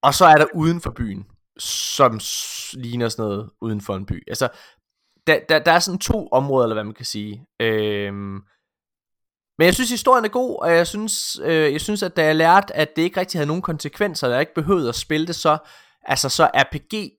[0.04, 1.26] og så er der uden for byen,
[1.58, 2.20] som
[2.74, 4.24] ligner sådan noget uden for en by.
[4.28, 4.50] Altså,
[5.28, 7.46] der, der, der er sådan to områder, eller hvad man kan sige.
[7.60, 8.42] Øhm,
[9.58, 12.36] men jeg synes, historien er god, og jeg synes, øh, jeg synes, at da jeg
[12.36, 15.36] lærte, at det ikke rigtig havde nogen konsekvenser, og jeg ikke behøvede at spille det
[15.36, 15.58] så,
[16.06, 17.12] altså så RPG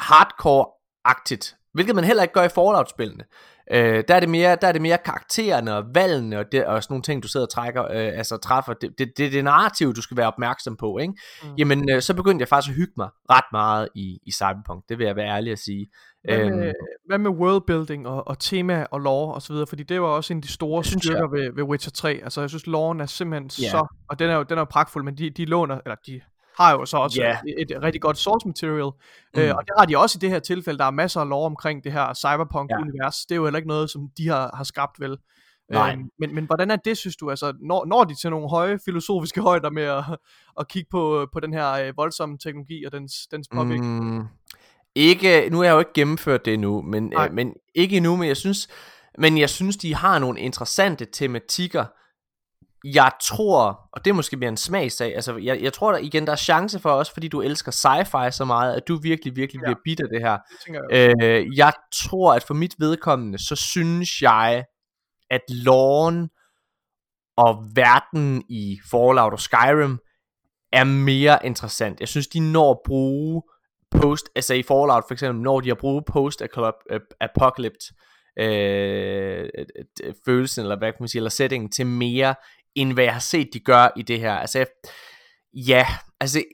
[0.00, 3.24] hardcore-agtigt, hvilket man heller ikke gør i Fallout-spillene.
[3.70, 6.82] Øh, der, er det mere, der er det mere karaktererne og valgene og, det, og
[6.82, 8.72] sådan nogle ting, du sidder og trækker, øh, altså træffer.
[8.72, 10.98] Det, det, det, det narrativ, du skal være opmærksom på.
[10.98, 11.14] Ikke?
[11.42, 11.48] Mm.
[11.58, 14.84] Jamen, øh, så begyndte jeg faktisk at hygge mig ret meget i, i Cyberpunk.
[14.88, 15.86] Det vil jeg være ærlig at sige.
[16.24, 16.74] Hvad med, øhm,
[17.06, 20.32] hvad med worldbuilding og, og tema og lore og så videre, fordi det var også
[20.32, 22.20] en af de store styrker ved, ved Witcher 3.
[22.24, 23.70] Altså jeg synes loven er simpelthen yeah.
[23.70, 26.20] så, og den er jo den er jo pragtful, men de, de låner, eller de
[26.58, 27.36] har jo så også yeah.
[27.58, 28.90] et, et rigtig godt source material.
[29.34, 29.40] Mm.
[29.40, 30.78] Øh, og det har de også i det her tilfælde.
[30.78, 33.16] Der er masser af lore omkring det her cyberpunk-univers.
[33.16, 33.28] Yeah.
[33.28, 35.16] Det er jo heller ikke noget, som de har, har skabt vel.
[35.72, 35.92] Nej.
[35.92, 37.30] Øhm, men, men hvordan er det, synes du?
[37.30, 40.04] Altså, når, når de til nogle høje filosofiske højder med at,
[40.60, 44.14] at kigge på, på den her øh, voldsomme teknologi og dens, dens påvirkning?
[44.14, 44.24] Mm,
[44.94, 48.28] ikke, nu har jeg jo ikke gennemført det endnu, men, øh, men ikke endnu, men
[48.28, 48.68] jeg synes,
[49.18, 51.84] men jeg synes, de har nogle interessante tematikker,
[52.84, 56.26] jeg tror, og det er måske mere en smagsag, altså jeg, jeg tror der igen,
[56.26, 59.60] der er chance for os, fordi du elsker sci-fi så meget, at du virkelig, virkelig
[59.60, 59.82] bliver ja.
[59.84, 60.38] bidt af det her.
[60.66, 64.64] Det jeg, øh, jeg tror, at for mit vedkommende, så synes jeg,
[65.30, 66.28] at loven
[67.36, 69.98] og verden i Fallout og Skyrim
[70.72, 72.00] er mere interessant.
[72.00, 73.42] Jeg synes, de når at bruge
[73.90, 77.94] post, altså i Fallout for eksempel, når de har brugt post-apocalypse
[78.38, 79.48] øh,
[80.24, 82.34] følelsen, eller hvad kan man sige, eller settingen til mere
[82.80, 84.32] end hvad jeg har set, de gør i det her.
[84.32, 84.66] Altså,
[85.52, 85.86] ja,
[86.20, 86.44] altså,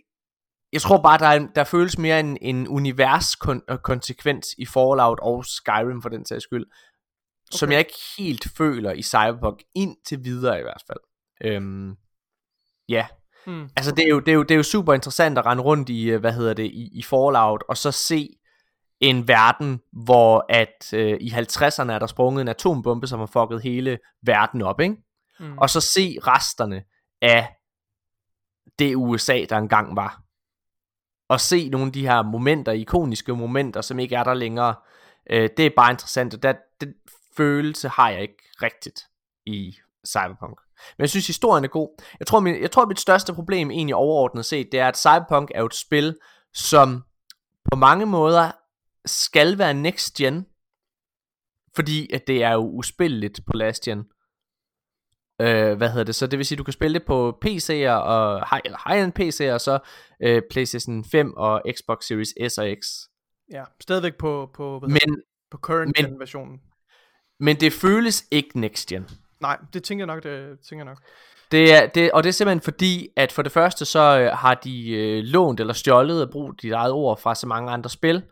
[0.73, 6.03] jeg tror bare, der, er, der føles mere en, en univers-konsekvens i Fallout og Skyrim
[6.03, 7.59] for den sags skyld, okay.
[7.59, 11.01] som jeg ikke helt føler i Cyberpunk, indtil videre i hvert fald.
[11.45, 11.97] Øhm,
[12.89, 13.07] ja,
[13.47, 13.69] Hmm.
[13.77, 15.89] Altså det er, jo, det, er jo, det er jo super interessant at rende rundt
[15.89, 18.29] i, øh, hvad hedder det, i, i Fallout, og så se
[19.01, 23.63] en verden, hvor at øh, i 50'erne er der sprunget en atombombe, som har fucket
[23.63, 24.97] hele verden op, ikke?
[25.40, 25.59] Mm.
[25.59, 26.85] Og så se resterne
[27.23, 27.55] af
[28.79, 30.23] det USA, der engang var.
[31.29, 34.75] Og se nogle af de her momenter, ikoniske momenter, som ikke er der længere.
[35.31, 36.94] Øh, det er bare interessant, og det, den
[37.37, 39.01] følelse har jeg ikke rigtigt
[39.47, 40.61] i Cyberpunk.
[40.99, 42.03] Men jeg synes, historien er god.
[42.18, 45.51] Jeg tror, min, jeg tror, mit største problem egentlig overordnet set, det er, at Cyberpunk
[45.55, 46.16] er et spil,
[46.55, 47.05] som
[47.70, 48.51] på mange måder
[49.07, 50.47] skal være next gen,
[51.75, 54.05] fordi at det er jo uspilleligt på last gen.
[55.40, 56.27] Øh, hvad hedder det så?
[56.27, 59.61] Det vil sige, at du kan spille det på PC'er og eller high-end PC'er, og
[59.61, 59.79] så
[60.23, 62.87] øh, PlayStation 5 og Xbox Series S og X.
[63.53, 66.61] Ja, stadigvæk på, på, hvad men, på current men, versionen.
[67.40, 69.09] Men det føles ikke next gen.
[69.40, 70.99] Nej, det tænker jeg nok, det tænker jeg nok.
[71.51, 74.55] Det er, det, og det er simpelthen fordi, at for det første så øh, har
[74.55, 78.23] de øh, lånt eller stjålet og brugt dit eget ord fra så mange andre spil.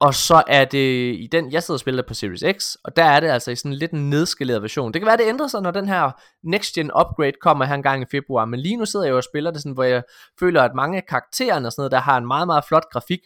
[0.00, 3.04] Og så er det i den, jeg sidder og spiller på Series X, og der
[3.04, 4.92] er det altså i sådan lidt en nedskaleret version.
[4.92, 6.10] Det kan være, det ændrer sig, når den her
[6.42, 9.16] Next Gen Upgrade kommer her en gang i februar, men lige nu sidder jeg jo
[9.16, 10.02] og spiller det sådan, hvor jeg
[10.40, 13.20] føler, at mange af karaktererne og sådan noget, der har en meget, meget flot grafik,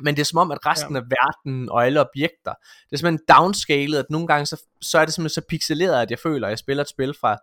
[0.00, 1.00] men det er som om, at resten ja.
[1.00, 2.54] af verden og alle objekter,
[2.90, 6.10] det er simpelthen downscalet, at nogle gange, så, så er det simpelthen så pixeleret, at
[6.10, 7.38] jeg føler, at jeg spiller et spil fra,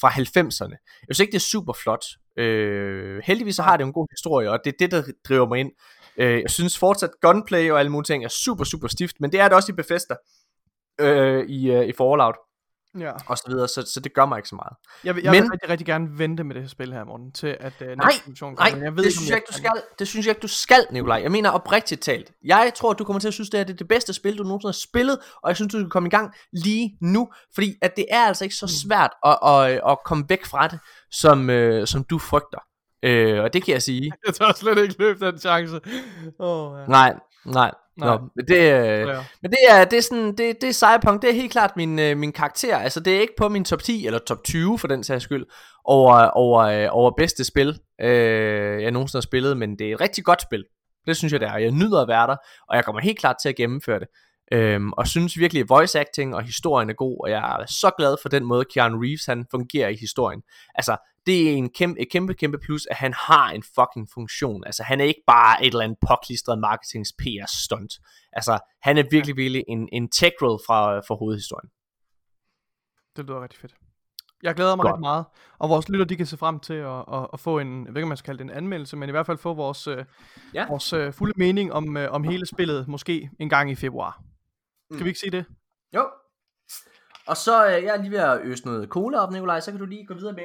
[0.00, 0.76] fra 90'erne.
[1.08, 2.04] Jeg synes ikke, det er super flot.
[2.36, 5.60] Øh, heldigvis så har det en god historie, og det er det, der driver mig
[5.60, 5.70] ind.
[6.18, 9.40] Øh, jeg synes fortsat, gunplay og alle mulige ting er super, super stift, men det
[9.40, 10.14] er det også i Bethesda
[11.00, 12.34] øh, i, øh, i Fallout
[13.00, 13.12] ja.
[13.26, 14.76] og så videre, så, så det gør mig ikke så meget.
[15.04, 17.32] Jeg vil, jeg Men, vil rigtig, rigtig gerne vente med det her spil her, morgen,
[17.32, 18.70] til at uh, nej, kommer.
[18.70, 20.86] Nej, jeg ved det, synes jeg ikke, du skal, det synes jeg ikke, du skal,
[20.90, 21.20] Nikolaj.
[21.22, 22.32] Jeg mener oprigtigt talt.
[22.44, 24.68] Jeg tror, du kommer til at synes, det er det, det bedste spil, du nogensinde
[24.68, 28.06] har spillet, og jeg synes, du skal komme i gang lige nu, fordi at det
[28.10, 28.88] er altså ikke så mm.
[28.88, 30.78] svært at, at, at komme væk fra det,
[31.10, 32.58] som, uh, som du frygter.
[33.06, 34.12] Uh, og det kan jeg sige.
[34.26, 35.80] Jeg tager slet ikke løbe den chance.
[36.38, 36.86] Oh, ja.
[36.86, 37.14] Nej,
[37.46, 37.70] nej.
[37.96, 38.08] Nej.
[38.08, 39.24] Nå, men det, øh, ja.
[39.42, 41.98] men det er, det er sådan, det, det er Cyberpunk, det er helt klart min,
[41.98, 44.88] øh, min karakter, altså det er ikke på min top 10, eller top 20 for
[44.88, 45.46] den sags skyld,
[45.84, 50.00] over, over, øh, over bedste spil, øh, jeg nogensinde har spillet, men det er et
[50.00, 50.64] rigtig godt spil,
[51.06, 52.36] det synes jeg det er, jeg nyder at være der,
[52.68, 54.08] og jeg kommer helt klart til at gennemføre det,
[54.52, 57.90] øhm, og synes virkelig, at voice acting og historien er god, og jeg er så
[57.98, 60.42] glad for den måde, Keanu Reeves han fungerer i historien,
[60.74, 64.64] altså det er en kæmpe, et kæmpe, kæmpe plus, at han har en fucking funktion.
[64.66, 67.92] Altså, han er ikke bare et eller andet påklistret marketings PR stunt.
[68.32, 71.70] Altså, han er virkelig, virkelig en integral fra, fra hovedhistorien.
[73.16, 73.74] Det lyder rigtig fedt.
[74.42, 74.92] Jeg glæder mig Godt.
[74.92, 75.24] rigtig meget,
[75.58, 78.00] og vores lytter, de kan se frem til at, at, at få en, jeg ved
[78.00, 80.04] ikke, man skal kalde det en anmeldelse, men i hvert fald få vores, øh,
[80.54, 80.66] ja.
[80.68, 84.22] vores uh, fulde mening om, uh, om hele spillet, måske en gang i februar.
[84.90, 84.96] Mm.
[84.96, 85.44] Kan vi ikke sige det?
[85.94, 86.10] Jo.
[87.26, 89.86] Og så, jeg er lige ved at øse noget cola op, Nikolaj, så kan du
[89.86, 90.42] lige gå videre med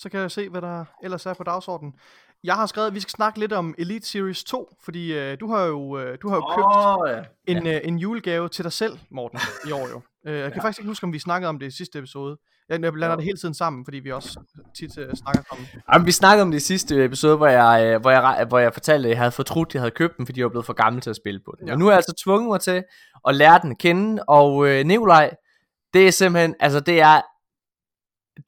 [0.00, 1.94] så kan jeg se, hvad der ellers er på dagsordenen.
[2.44, 5.50] Jeg har skrevet, at vi skal snakke lidt om Elite Series 2, fordi øh, du
[5.50, 7.52] har jo, øh, du har jo oh, købt ja.
[7.52, 10.00] en, øh, en julegave til dig selv, Morten, i år jo.
[10.26, 10.64] Øh, jeg kan ja.
[10.64, 12.36] faktisk ikke huske, om vi snakkede om det i sidste episode.
[12.68, 14.40] Jeg, blander det hele tiden sammen, fordi vi også
[14.76, 15.58] tit uh, snakker om...
[15.92, 18.72] Jamen, vi snakkede om det i sidste episode, hvor jeg, øh, hvor jeg, hvor jeg
[18.72, 20.72] fortalte, at jeg havde fortrudt, at jeg havde købt den, fordi jeg var blevet for
[20.72, 21.68] gammel til at spille på den.
[21.68, 21.72] Ja.
[21.72, 22.82] Men nu er jeg altså tvunget mig til
[23.28, 25.30] at lære den at kende, og øh, Nikolaj,
[25.94, 27.20] det er simpelthen, altså det er,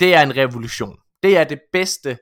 [0.00, 0.96] det er en revolution.
[1.22, 2.18] Det er det bedste,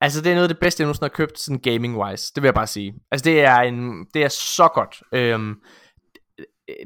[0.00, 2.46] altså det er noget af det bedste, jeg nogensinde har købt, sådan gaming-wise, det vil
[2.46, 2.94] jeg bare sige.
[3.10, 5.02] Altså det er, en, det er så godt.
[5.12, 5.54] Øhm,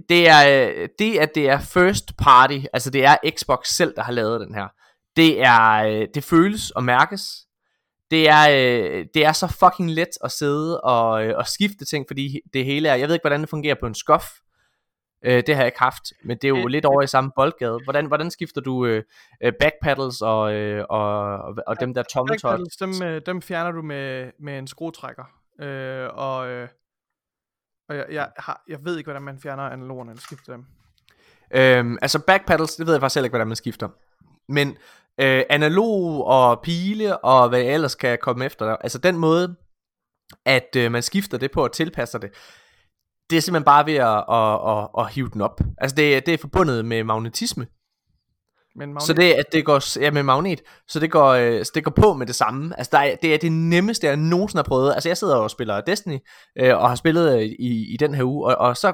[0.08, 4.12] det er det at det er first party, altså det er Xbox selv der har
[4.12, 4.68] lavet den her.
[5.16, 7.22] Det er øh, det føles og mærkes.
[8.10, 12.04] Det er øh, det er så fucking let at sidde og, øh, og skifte ting,
[12.08, 14.26] fordi det hele er jeg ved ikke hvordan det fungerer på en skuff
[15.26, 17.78] det har jeg ikke haft, men det er jo det, lidt over i samme boldgade.
[17.84, 19.02] Hvordan hvordan skifter du øh,
[19.60, 22.60] backpedals og øh, og, og dem der tommeltot?
[22.80, 25.24] Dem dem fjerner du med med en skruetrækker.
[25.60, 26.68] Øh, og øh,
[27.88, 30.64] og jeg, jeg, har, jeg ved ikke, hvordan man fjerner analogerne eller skifter dem.
[31.54, 33.88] Øhm, altså backpedals, det ved jeg faktisk ikke, hvordan man skifter.
[34.48, 34.76] Men
[35.20, 39.56] øh, analog og pile og hvad jeg ellers kan komme efter, der, altså den måde,
[40.44, 42.30] at øh, man skifter det på og tilpasser det,
[43.30, 45.60] det er simpelthen bare ved at, at, at, at hive den op.
[45.78, 47.66] Altså det, det er forbundet med magnetisme.
[48.76, 49.02] Men magnet.
[49.02, 52.14] Så det, at det går ja, med magnet, så det går, øh, det går på
[52.14, 52.74] med det samme.
[52.78, 54.92] Altså der er, det er det nemmeste, jeg nogensinde har prøvet.
[54.92, 56.18] Altså jeg sidder og spiller Destiny,
[56.58, 58.92] øh, og har spillet øh, i, i den her uge, og, og så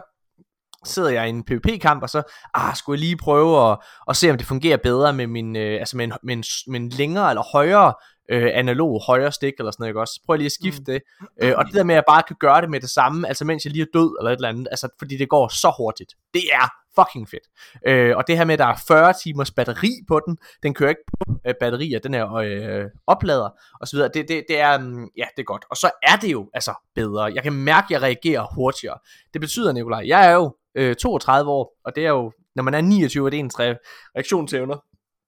[0.84, 2.22] sidder jeg i en PvP-kamp, og så
[2.54, 5.80] ah, skulle jeg lige prøve at, at se, om det fungerer bedre med min, øh,
[5.80, 7.94] altså med en, med, en, med en længere eller højere
[8.32, 10.20] øh, analog højre stik eller sådan noget, ikke også?
[10.26, 10.84] Prøv lige at skifte mm.
[10.84, 11.02] det.
[11.42, 13.44] Øh, og det der med, at jeg bare kan gøre det med det samme, altså
[13.44, 16.14] mens jeg lige er død eller et eller andet, altså fordi det går så hurtigt.
[16.34, 16.66] Det er
[16.98, 17.46] fucking fedt.
[17.86, 20.90] Øh, og det her med, at der er 40 timers batteri på den, den kører
[20.90, 23.48] ikke på øh, batterier, den er øh, oplader
[23.80, 24.10] og så videre.
[24.14, 25.64] Det, det, det er, um, ja, det er godt.
[25.70, 27.22] Og så er det jo altså bedre.
[27.34, 28.98] Jeg kan mærke, at jeg reagerer hurtigere.
[29.32, 32.74] Det betyder, Nikolaj, jeg er jo øh, 32 år, og det er jo, når man
[32.74, 34.76] er 29, det er ens reaktionsevner,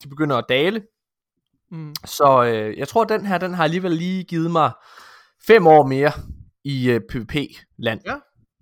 [0.02, 0.82] de begynder at dale.
[1.74, 1.94] Mm.
[2.04, 4.72] Så øh, jeg tror, at den her, den har alligevel lige givet mig
[5.46, 6.12] fem år mere
[6.64, 8.00] i øh, PvP-land.
[8.06, 8.14] Ja,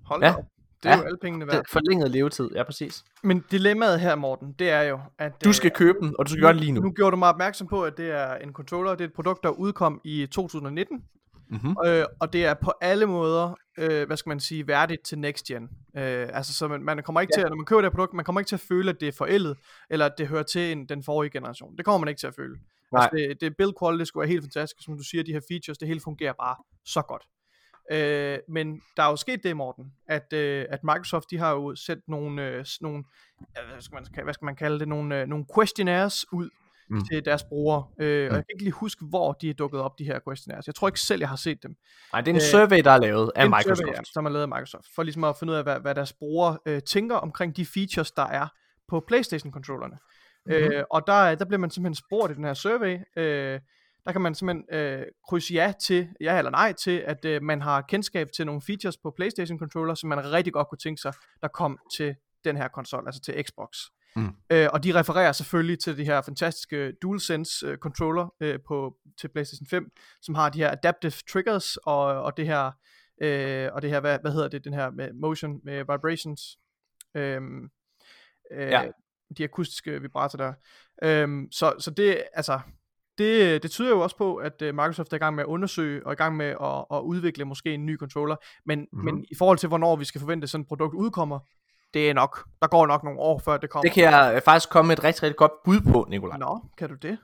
[0.06, 0.34] hold ja.
[0.82, 1.64] Det er ja, jo alle pengene værd.
[1.72, 3.04] Forlænget levetid, ja præcis.
[3.22, 5.44] Men dilemmaet her, Morten, det er jo, at...
[5.44, 6.80] Du skal øh, købe den, og du skal nu, gøre det lige nu.
[6.80, 9.42] Nu gjorde du mig opmærksom på, at det er en controller, det er et produkt,
[9.42, 11.02] der udkom i 2019.
[11.50, 11.76] Mm-hmm.
[11.86, 15.44] Øh, og det er på alle måder, øh, hvad skal man sige, værdigt til next
[15.44, 15.62] gen.
[15.96, 17.42] Øh, altså, så man, man kommer ikke ja.
[17.42, 19.08] til, når man køber det her produkt, man kommer ikke til at føle, at det
[19.08, 19.56] er forældet,
[19.90, 21.76] eller at det hører til en, den forrige generation.
[21.76, 22.56] Det kommer man ikke til at føle.
[22.92, 23.02] Nej.
[23.02, 25.78] Altså, det, det build quality skulle være helt fantastisk, som du siger, de her features,
[25.78, 27.22] det hele fungerer bare så godt.
[27.92, 31.74] Øh, men der er jo sket det, Morten, at, øh, at Microsoft, de har jo
[31.74, 33.04] sendt nogle, øh, nogle
[33.52, 36.50] hvad, skal man, hvad skal man kalde det, nogle, øh, nogle questionnaires ud
[36.90, 37.04] mm.
[37.04, 37.86] til deres brugere.
[38.00, 38.30] Øh, mm.
[38.30, 40.66] Og jeg kan ikke lige huske, hvor de er dukket op, de her questionnaires.
[40.66, 41.76] Jeg tror ikke selv, jeg har set dem.
[42.12, 43.78] Nej, det er en øh, survey, der er lavet af Microsoft.
[43.78, 45.94] Survey, ja, som er lavet af Microsoft, for ligesom at finde ud af, hvad, hvad
[45.94, 48.48] deres brugere øh, tænker omkring de features, der er
[48.88, 49.98] på Playstation-controllerne.
[50.46, 50.72] Mm-hmm.
[50.72, 53.60] Øh, og der, der bliver man simpelthen spurgt i den her survey, øh,
[54.04, 57.62] der kan man simpelthen øh, krydse ja til, ja eller nej til, at øh, man
[57.62, 61.12] har kendskab til nogle features på PlayStation controller, som man rigtig godt kunne tænke sig,
[61.40, 63.68] der kom til den her konsol, altså til Xbox.
[64.16, 64.28] Mm.
[64.50, 69.28] Øh, og de refererer selvfølgelig til de her fantastiske DualSense øh, controller øh, på, til
[69.28, 69.90] PlayStation 5,
[70.22, 72.70] som har de her adaptive triggers og, og det her
[73.22, 76.58] øh, og det her hvad, hvad hedder det den her med motion med vibrations.
[77.16, 77.40] Øh,
[78.52, 78.82] øh, ja.
[79.38, 80.52] De akustiske vibrator der.
[81.02, 82.60] Øh, så så det altså
[83.18, 86.06] det, det tyder jo også på, at uh, Microsoft er i gang med at undersøge,
[86.06, 89.04] og i gang med at, at udvikle måske en ny controller, men, mm-hmm.
[89.04, 91.38] men i forhold til, hvornår vi skal forvente, at sådan et produkt udkommer,
[91.94, 93.82] det er nok, der går nok nogle år, før det kommer.
[93.82, 96.38] Det kan jeg øh, faktisk komme med et rigtig, rigtig godt bud på, Nikolaj.
[96.38, 97.18] Nå, kan du det?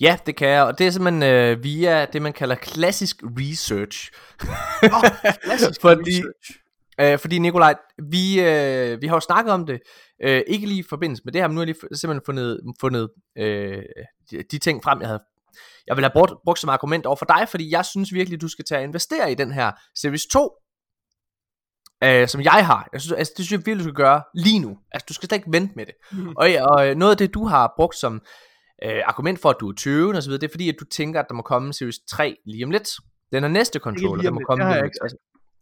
[0.00, 4.10] Ja, det kan jeg, og det er simpelthen øh, via det, man kalder klassisk research.
[4.82, 5.08] Nå,
[5.44, 6.63] klassisk fordi, research.
[7.00, 7.74] Øh, fordi Nikolaj,
[8.10, 9.80] vi, øh, vi har jo snakket om det,
[10.22, 12.60] øh, ikke lige i forbindelse med det her, men nu har jeg lige simpelthen fundet,
[12.80, 13.82] fundet øh,
[14.30, 15.22] de, de ting frem, jeg havde
[15.86, 18.48] jeg vil have brugt, brugt som argument over for dig, fordi jeg synes virkelig, du
[18.48, 20.50] skal tage og investere i den her Series 2,
[22.04, 22.88] øh, som jeg har.
[22.92, 24.78] Jeg synes, altså, det synes jeg virkelig, du skal gøre lige nu.
[24.92, 25.94] Altså, du skal slet ikke vente med det.
[26.12, 26.28] Mm.
[26.36, 28.22] Og, og noget af det, du har brugt som
[28.84, 30.84] øh, argument for, at du er 20 og så videre, det er fordi, at du
[30.84, 32.88] tænker, at der må komme Series 3 lige om lidt.
[33.32, 34.98] Den er næste controller, der må komme lige om lidt.
[35.02, 35.16] Altså,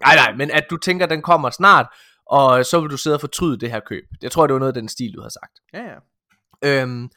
[0.05, 1.87] nej, nej, men at du tænker, at den kommer snart,
[2.27, 4.05] og så vil du sidde og fortryde det her køb.
[4.23, 5.61] Jeg tror, det var noget af den stil, du har sagt.
[5.73, 5.99] Ja, ja.
[6.65, 7.11] Øhm,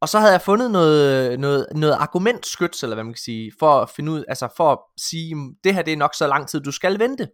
[0.00, 3.80] og så havde jeg fundet noget, noget, noget argumentskyts, eller hvad man kan sige, for
[3.80, 6.60] at finde ud, altså for at sige, det her det er nok så lang tid,
[6.60, 7.28] du skal vente.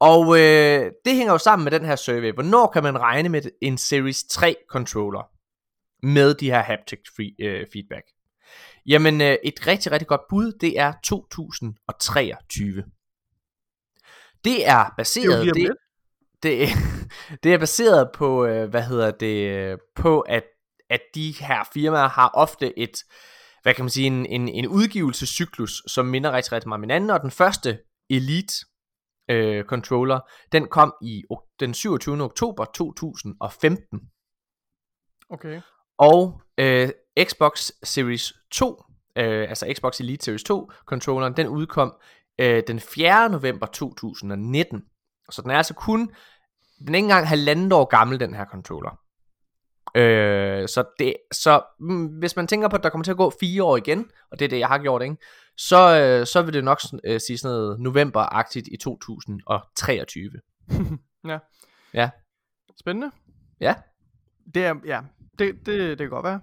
[0.00, 2.32] Og øh, det hænger jo sammen med den her survey.
[2.32, 5.30] Hvornår kan man regne med en Series 3 controller
[6.02, 8.04] med de her haptic free, øh, feedback?
[8.86, 12.84] Jamen øh, et rigtig, rigtig godt bud, det er 2023.
[14.44, 15.46] Det er baseret...
[15.46, 15.70] Det, det,
[16.42, 16.68] det,
[17.42, 20.44] det er baseret på, øh, hvad hedder det, på at
[20.90, 23.04] at de her firmaer har ofte et,
[23.62, 27.10] hvad kan man sige, en, en, en udgivelsescyklus, som minder rigtig, rigtig meget om hinanden,
[27.10, 27.78] og den første
[28.10, 28.54] Elite
[29.30, 30.20] øh, controller,
[30.52, 31.22] den kom i
[31.60, 32.22] den 27.
[32.22, 34.00] oktober 2015.
[35.30, 35.60] Okay.
[35.98, 36.88] Og øh,
[37.24, 38.82] Xbox Series 2,
[39.16, 41.94] øh, altså Xbox Elite Series 2 controlleren, den udkom
[42.38, 43.28] øh, den 4.
[43.28, 44.82] november 2019.
[45.30, 46.10] Så den er altså kun,
[46.78, 49.00] den er ikke engang halvandet år gammel, den her controller.
[49.94, 53.32] Øh, så det, så mm, hvis man tænker på, at der kommer til at gå
[53.40, 55.16] fire år igen, og det er det, jeg har gjort, ikke?
[55.56, 60.30] Så, øh, så vil det nok øh, sige sådan noget november-agtigt i 2023.
[61.28, 61.38] ja.
[61.94, 62.10] Ja.
[62.80, 63.10] Spændende.
[63.60, 63.74] Ja.
[64.54, 65.00] Det er, ja,
[65.38, 66.40] det, det, det kan godt være.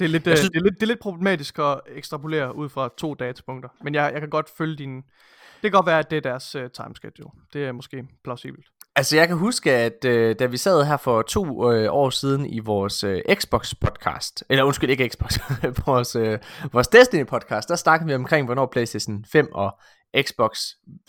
[0.00, 0.50] Det er, lidt, øh, synes...
[0.50, 3.68] det, er lidt, det er lidt problematisk at ekstrapolere ud fra to datapunkter.
[3.82, 4.96] Men jeg, jeg kan godt følge din...
[4.96, 7.30] Det kan godt være, at det er deres uh, timeschedule.
[7.52, 8.66] Det er måske plausibelt.
[8.96, 12.46] Altså jeg kan huske, at øh, da vi sad her for to øh, år siden
[12.46, 15.38] i vores øh, Xbox podcast, eller undskyld ikke Xbox,
[15.86, 16.38] vores, øh,
[16.72, 19.78] vores Destiny podcast, der snakkede vi omkring, hvornår PlayStation 5 og
[20.22, 20.58] Xbox,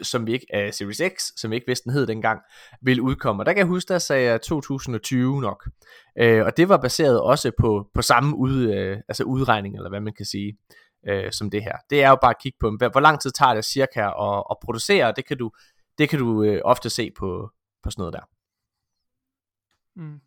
[0.02, 2.42] som vi ikke, uh, Series X, som vi ikke vidste den hed dengang,
[2.82, 3.42] ville udkomme.
[3.42, 5.68] Og der kan jeg huske, der sagde jeg 2020 nok.
[6.22, 10.02] Uh, og det var baseret også på, på samme ud, uh, altså udregning, eller hvad
[10.02, 10.58] man kan sige,
[11.12, 11.78] uh, som det her.
[11.90, 14.58] Det er jo bare at kigge på, hvor lang tid tager det cirka at, at
[14.64, 15.52] producere, det kan du,
[15.98, 17.52] det kan du uh, ofte se på,
[17.84, 18.24] på sådan noget der.
[19.96, 20.20] Mm.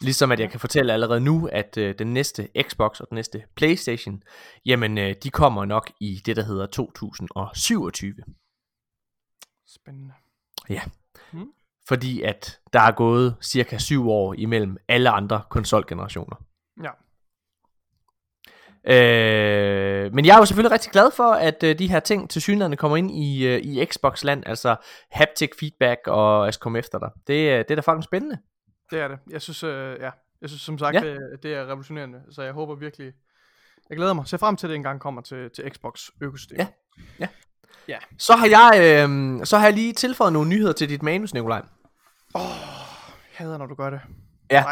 [0.00, 3.44] Ligesom at jeg kan fortælle allerede nu, at øh, den næste Xbox og den næste
[3.54, 4.22] Playstation,
[4.66, 8.14] jamen øh, de kommer nok i det, der hedder 2027.
[9.66, 10.14] Spændende.
[10.68, 10.82] Ja.
[11.32, 11.52] Mm.
[11.88, 16.36] Fordi at der er gået cirka syv år imellem alle andre konsolgenerationer.
[16.82, 16.90] Ja.
[18.88, 22.42] Øh, men jeg er jo selvfølgelig rigtig glad for, at øh, de her ting til
[22.42, 24.76] synligheden kommer ind i, øh, i Xbox-land, altså
[25.10, 27.10] haptic feedback og at komme efter dig.
[27.26, 28.38] Det, øh, det er da faktisk spændende.
[28.90, 29.18] Det er det.
[29.30, 31.00] Jeg synes, øh, ja, jeg synes som sagt, ja.
[31.00, 33.12] det, det er revolutionerende, så jeg håber virkelig,
[33.90, 34.28] jeg glæder mig.
[34.28, 36.58] Se frem til, at det engang kommer til, til Xbox økosystem.
[36.58, 36.66] Ja,
[37.20, 37.28] ja.
[37.88, 37.98] ja.
[38.18, 41.62] Så har jeg, øh, så har jeg lige tilføjet nogle nyheder til dit manus, Nikolaj.
[42.34, 42.48] Åh, oh,
[43.10, 44.00] jeg hader, når du gør det.
[44.50, 44.64] Ja.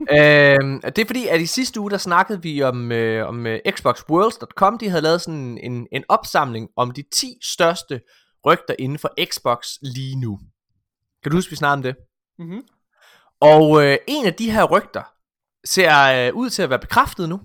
[0.00, 3.52] øh, det er fordi, at i sidste uge, der snakkede vi om, øh, om uh,
[3.70, 4.78] Xboxworlds.com.
[4.78, 8.00] De havde lavet sådan en, en opsamling om de 10 største
[8.46, 10.40] rygter inden for Xbox lige nu.
[11.22, 11.96] Kan du huske, vi snakkede om det?
[12.38, 12.62] Mhm.
[13.40, 15.02] Og øh, en af de her rygter
[15.64, 17.40] ser øh, ud til at være bekræftet nu.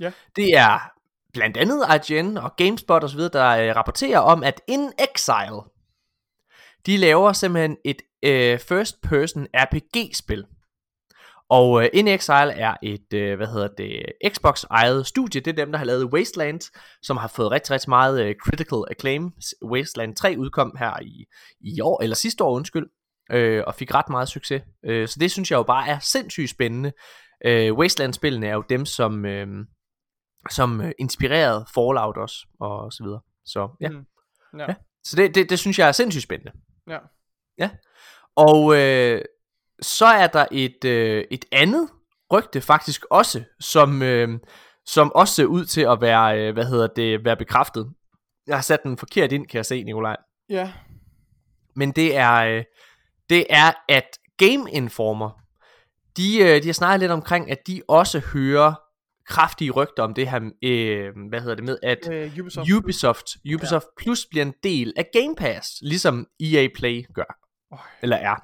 [0.00, 0.12] Ja.
[0.36, 0.78] Det er
[1.32, 5.60] blandt andet IGN og GameSpot osv., der øh, rapporterer om, at In Exile,
[6.86, 10.44] de laver simpelthen et øh, first-person RPG-spil.
[11.48, 15.40] Og øh, In Exile er et, øh, hvad hedder det, Xbox-ejet studie.
[15.40, 16.60] Det er dem, der har lavet Wasteland,
[17.02, 19.32] som har fået rigtig, rigtig meget øh, critical acclaim.
[19.64, 21.24] Wasteland 3 udkom her i,
[21.60, 22.86] i år, eller sidste år, undskyld
[23.30, 24.62] øh, og fik ret meget succes.
[24.84, 26.92] Øh, så det synes jeg jo bare er sindssygt spændende.
[27.46, 29.46] Øh, Wasteland-spillene er jo dem, som, øh,
[30.50, 33.20] som øh, inspirerede Fallout også, og så videre.
[33.44, 33.88] Så ja.
[33.88, 34.04] Mm.
[34.58, 34.64] ja.
[34.68, 34.74] ja.
[35.04, 36.52] Så det, det, det synes jeg er sindssygt spændende.
[36.88, 36.98] Ja.
[37.58, 37.70] Ja.
[38.36, 39.22] Og øh,
[39.82, 41.88] så er der et, øh, et andet
[42.32, 44.38] rygte faktisk også, som, øh,
[44.86, 47.92] som også ser ud til at være, øh, hvad hedder det, være bekræftet.
[48.46, 50.16] Jeg har sat den forkert ind, kan jeg se, Nikolaj.
[50.48, 50.72] Ja.
[51.76, 52.64] Men det er, øh,
[53.30, 55.30] det er, at Game Informer,
[56.16, 58.74] de, øh, de har snakket lidt omkring, at de også hører
[59.28, 63.84] kraftige rygter om det her, øh, hvad hedder det med, at uh, Ubisoft, Ubisoft, Ubisoft
[63.84, 64.02] ja.
[64.02, 67.38] Plus bliver en del af Game Pass, ligesom EA Play gør,
[67.70, 68.34] oh, eller er.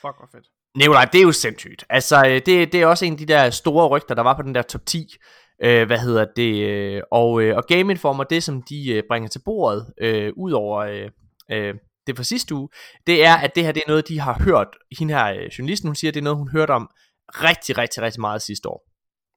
[0.00, 0.46] Fuck, hvor fedt.
[0.76, 1.84] Nej, det er jo sindssygt.
[1.90, 4.54] Altså, det, det er også en af de der store rygter, der var på den
[4.54, 5.16] der top 10,
[5.62, 9.28] øh, hvad hedder det, øh, og, øh, og Game Informer, det som de øh, bringer
[9.28, 11.10] til bordet, øh, ud over øh,
[11.52, 11.74] øh,
[12.06, 12.68] det fra sidste uge,
[13.06, 14.68] det er, at det her det er noget, de har hørt.
[14.98, 16.90] Hende her, øh, journalisten, hun siger, det er noget, hun hørte om
[17.28, 18.86] rigtig, rigtig, rigtig meget sidste år.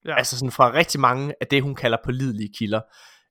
[0.05, 0.15] Ja.
[0.17, 2.81] Altså sådan fra rigtig mange af det, hun kalder pålidelige kilder.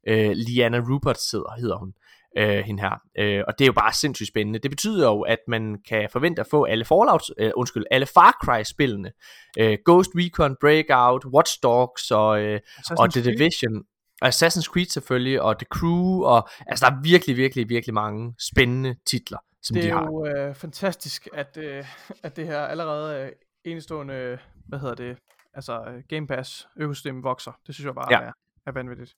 [0.09, 1.92] Øh, Liana Rupert sidder, hedder hun,
[2.38, 3.01] øh, hende her.
[3.18, 4.59] Øh, og det er jo bare sindssygt spændende.
[4.59, 8.37] Det betyder jo, at man kan forvente at få alle Fallout, øh, undskyld, alle Far
[8.44, 9.12] Cry-spillene.
[9.59, 12.60] Øh, Ghost Recon, Breakout, Watch Dogs og, øh,
[12.98, 13.85] og The Division.
[14.25, 18.96] Assassin's Creed selvfølgelig, og The Crew, og altså der er virkelig, virkelig, virkelig mange spændende
[19.06, 20.00] titler, som de har.
[20.00, 21.85] Det er jo øh, fantastisk, at, øh,
[22.25, 23.33] at det her allerede øh,
[23.64, 24.38] enestående,
[24.69, 25.16] hvad hedder det,
[25.54, 27.52] altså øh, Game Pass økosystem vokser.
[27.66, 28.21] Det synes jeg bare ja.
[28.21, 28.33] er,
[28.66, 29.14] er vanvittigt.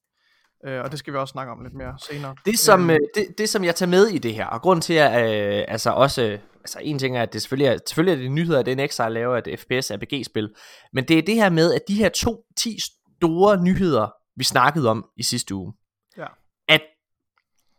[0.66, 2.34] Øh, og det skal vi også snakke om lidt mere senere.
[2.44, 4.94] Det som, øh, det, det som jeg tager med i det her, og grund til
[4.94, 8.32] at, øh, altså også, altså en ting er, at det selvfølgelig er, selvfølgelig er det
[8.32, 10.54] nyheder, at den Exile laver et FPS RPG-spil,
[10.92, 12.78] men det er det her med, at de her to, 10
[13.20, 15.72] store nyheder, vi snakkede om i sidste uge.
[16.16, 16.26] Ja.
[16.68, 16.82] At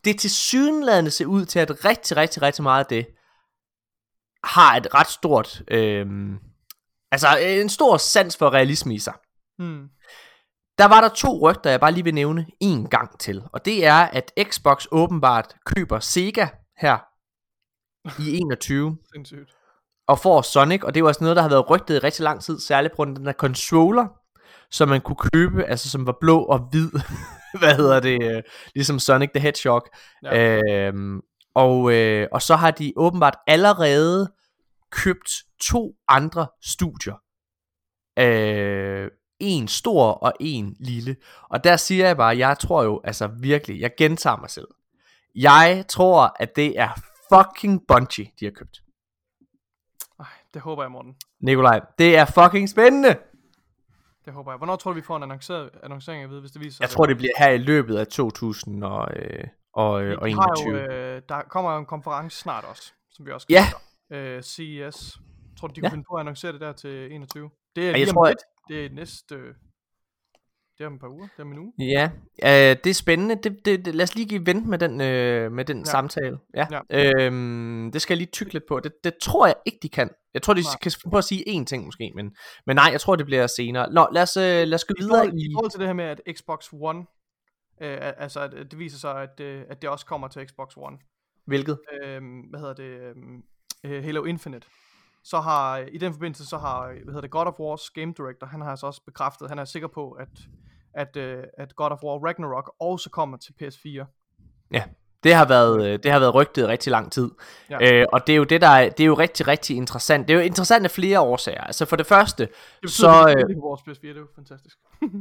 [0.06, 3.08] det til sydenladende ser ud til, at rigtig, rigtig, rigtig meget af det
[4.44, 6.06] har et ret stort, øh,
[7.12, 9.14] altså en stor sans for realisme i sig.
[9.58, 9.90] Hmm.
[10.78, 13.44] Der var der to rygter, jeg bare lige vil nævne en gang til.
[13.54, 16.48] Og det er, at Xbox åbenbart køber Sega
[16.78, 16.98] her
[18.22, 19.56] i 21 Sindssygt.
[20.08, 22.42] og får Sonic, og det var også noget, der har været rygtet i rigtig lang
[22.42, 24.08] tid, særligt på grund af den der controller,
[24.72, 26.90] som man kunne købe, altså som var blå og hvid,
[27.60, 28.44] hvad hedder det, øh,
[28.76, 29.86] ligesom Sonic the Hedgehog.
[30.24, 30.60] Ja.
[30.62, 31.22] Øhm,
[31.56, 34.32] og, øh, og så har de åbenbart allerede
[34.92, 37.16] købt to andre studier.
[38.20, 39.08] Øh,
[39.40, 41.16] en stor og en lille.
[41.50, 44.68] Og der siger jeg bare, jeg tror jo, altså virkelig, jeg gentager mig selv.
[45.36, 46.90] Jeg tror, at det er
[47.34, 48.82] fucking Bungie, de har købt.
[50.20, 51.16] Ej, det håber jeg, Morten.
[51.42, 53.18] Nikolaj, det er fucking spændende.
[54.26, 54.58] Det håber jeg.
[54.58, 56.82] Hvornår tror du, vi får en annonceret, annoncering at vide, hvis det viser sig?
[56.82, 59.44] Jeg tror, det bliver her i løbet af 2000 og, øh,
[59.74, 60.80] og, øh, og Vi har 21.
[60.82, 63.64] jo, øh, der kommer jo en konference snart også, som vi også Ja.
[64.12, 65.20] Øh, CES.
[65.60, 65.82] Tror du, de Ja.
[65.82, 67.50] kunne finde på at annoncere det der til 21?
[67.76, 68.40] Det er jeg lige om tror, lidt.
[68.68, 69.36] Det er næste...
[70.82, 71.28] Det er om et par uger.
[71.28, 71.74] Det er om en uge.
[71.80, 72.12] Ja,
[72.44, 73.36] øh, det er spændende.
[73.36, 75.84] Det, det, det, lad os lige give vente med den, øh, med den ja.
[75.84, 76.38] Samtale.
[76.56, 76.68] Ja.
[76.90, 77.26] Ja.
[77.26, 78.80] Øhm, det skal jeg lige tykke lidt på.
[78.80, 80.10] Det, det tror jeg ikke, de kan.
[80.34, 80.80] Jeg tror, de Nej.
[80.82, 82.36] kan på at sige én ting måske, men,
[82.68, 83.94] men nej, jeg tror, det bliver senere.
[83.94, 85.46] Nå, lad os, øh, lad os gå I videre forhold, i...
[85.46, 87.00] I forhold til det her med, at Xbox One...
[87.82, 90.74] Øh, al- altså, at det viser sig, at, øh, at det også kommer til Xbox
[90.78, 90.98] One.
[91.46, 91.80] Hvilket?
[91.94, 93.14] Øh, hvad hedder det?
[93.86, 94.68] Øh, Halo Infinite.
[95.24, 98.48] Så har, i den forbindelse, så har, hvad hedder det, God of War's Game Director,
[98.48, 100.30] han har altså også bekræftet, han er sikker på, at,
[100.94, 104.06] at, øh, at God of War Ragnarok også kommer til PS4.
[105.24, 107.30] Det har været, øh, det har været rygtet rigtig lang tid.
[107.70, 107.78] Ja.
[107.82, 107.94] Ja.
[107.94, 110.28] Øh, og det er jo det der er, det er jo rigtig rigtig interessant.
[110.28, 111.62] Det er jo interessant af flere årsager.
[111.62, 114.28] Altså for det første, Det betyder, så vi øh, på vores PS4, det er jo
[114.36, 114.78] fantastisk.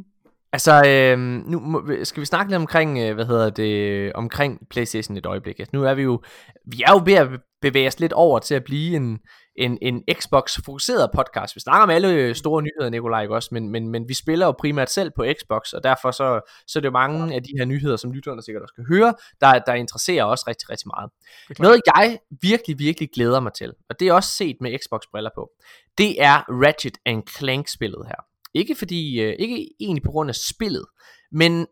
[0.53, 5.27] Altså, øh, nu skal vi snakke lidt omkring, øh, hvad hedder det, omkring PlayStation et
[5.27, 5.59] øjeblik.
[5.59, 6.23] Altså, nu er vi jo,
[6.67, 7.29] vi er jo ved at
[7.63, 9.19] bevæge os lidt over til at blive en,
[9.61, 11.57] en, en Xbox-fokuseret podcast.
[11.57, 13.49] Vi snakker om alle øh, store nyheder, Nikolaj, ikke også?
[13.53, 16.81] Men, men, men vi spiller jo primært selv på Xbox, og derfor så, så er
[16.81, 19.75] det jo mange af de her nyheder, som lytterne sikkert også kan høre, der, der
[19.75, 21.11] interesserer os rigtig, rigtig meget.
[21.59, 25.51] Noget jeg virkelig, virkelig glæder mig til, og det er også set med Xbox-briller på,
[25.99, 28.25] det er Ratchet and Clank-spillet her.
[28.55, 30.87] Ikke fordi, øh, ikke egentlig på grund af spillet,
[31.33, 31.67] men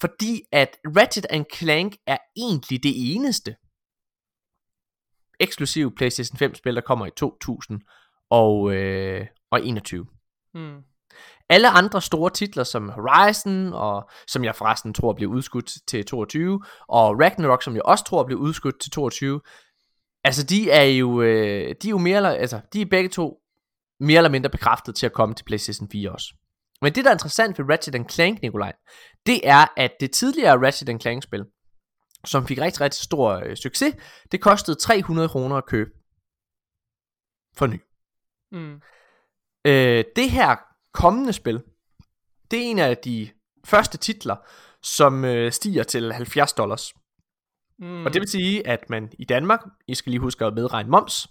[0.00, 3.54] fordi at Ratchet and Clank er egentlig det eneste
[5.40, 10.06] eksklusive PlayStation 5 spil, der kommer i 2021.
[10.54, 10.76] Mm.
[11.48, 16.62] Alle andre store titler som Horizon, og som jeg forresten tror bliver udskudt til 22,
[16.88, 19.40] og Ragnarok, som jeg også tror bliver udskudt til 22,
[20.24, 23.40] altså de er jo, øh, de er jo mere eller, altså de er begge to
[24.00, 26.34] mere eller mindre bekræftet til at komme til PlayStation 4 også.
[26.82, 28.72] Men det der er interessant ved Ratchet Clank, Nikolaj,
[29.26, 31.44] det er, at det tidligere Ratchet Clank spil,
[32.24, 33.94] som fik rigtig, rigtig stor øh, succes,
[34.32, 35.90] det kostede 300 kroner at købe
[37.56, 37.80] for ny.
[38.52, 38.80] Mm.
[39.64, 40.56] Øh, det her
[40.94, 41.62] kommende spil,
[42.50, 43.30] det er en af de
[43.64, 44.36] første titler,
[44.82, 46.94] som øh, stiger til 70 dollars.
[47.78, 48.06] Mm.
[48.06, 51.28] Og det vil sige, at man i Danmark, I skal lige huske at medregne moms,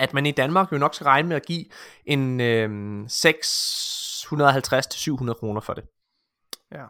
[0.00, 1.64] at man i Danmark jo nok skal regne med at give
[2.06, 5.84] en øh, 650-700 kroner for det.
[6.72, 6.84] Ja.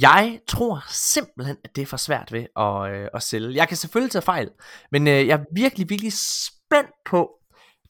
[0.00, 3.54] Jeg tror simpelthen, at det er for svært ved at, øh, at sælge.
[3.56, 4.50] Jeg kan selvfølgelig tage fejl,
[4.92, 7.30] men øh, jeg er virkelig, virkelig spændt på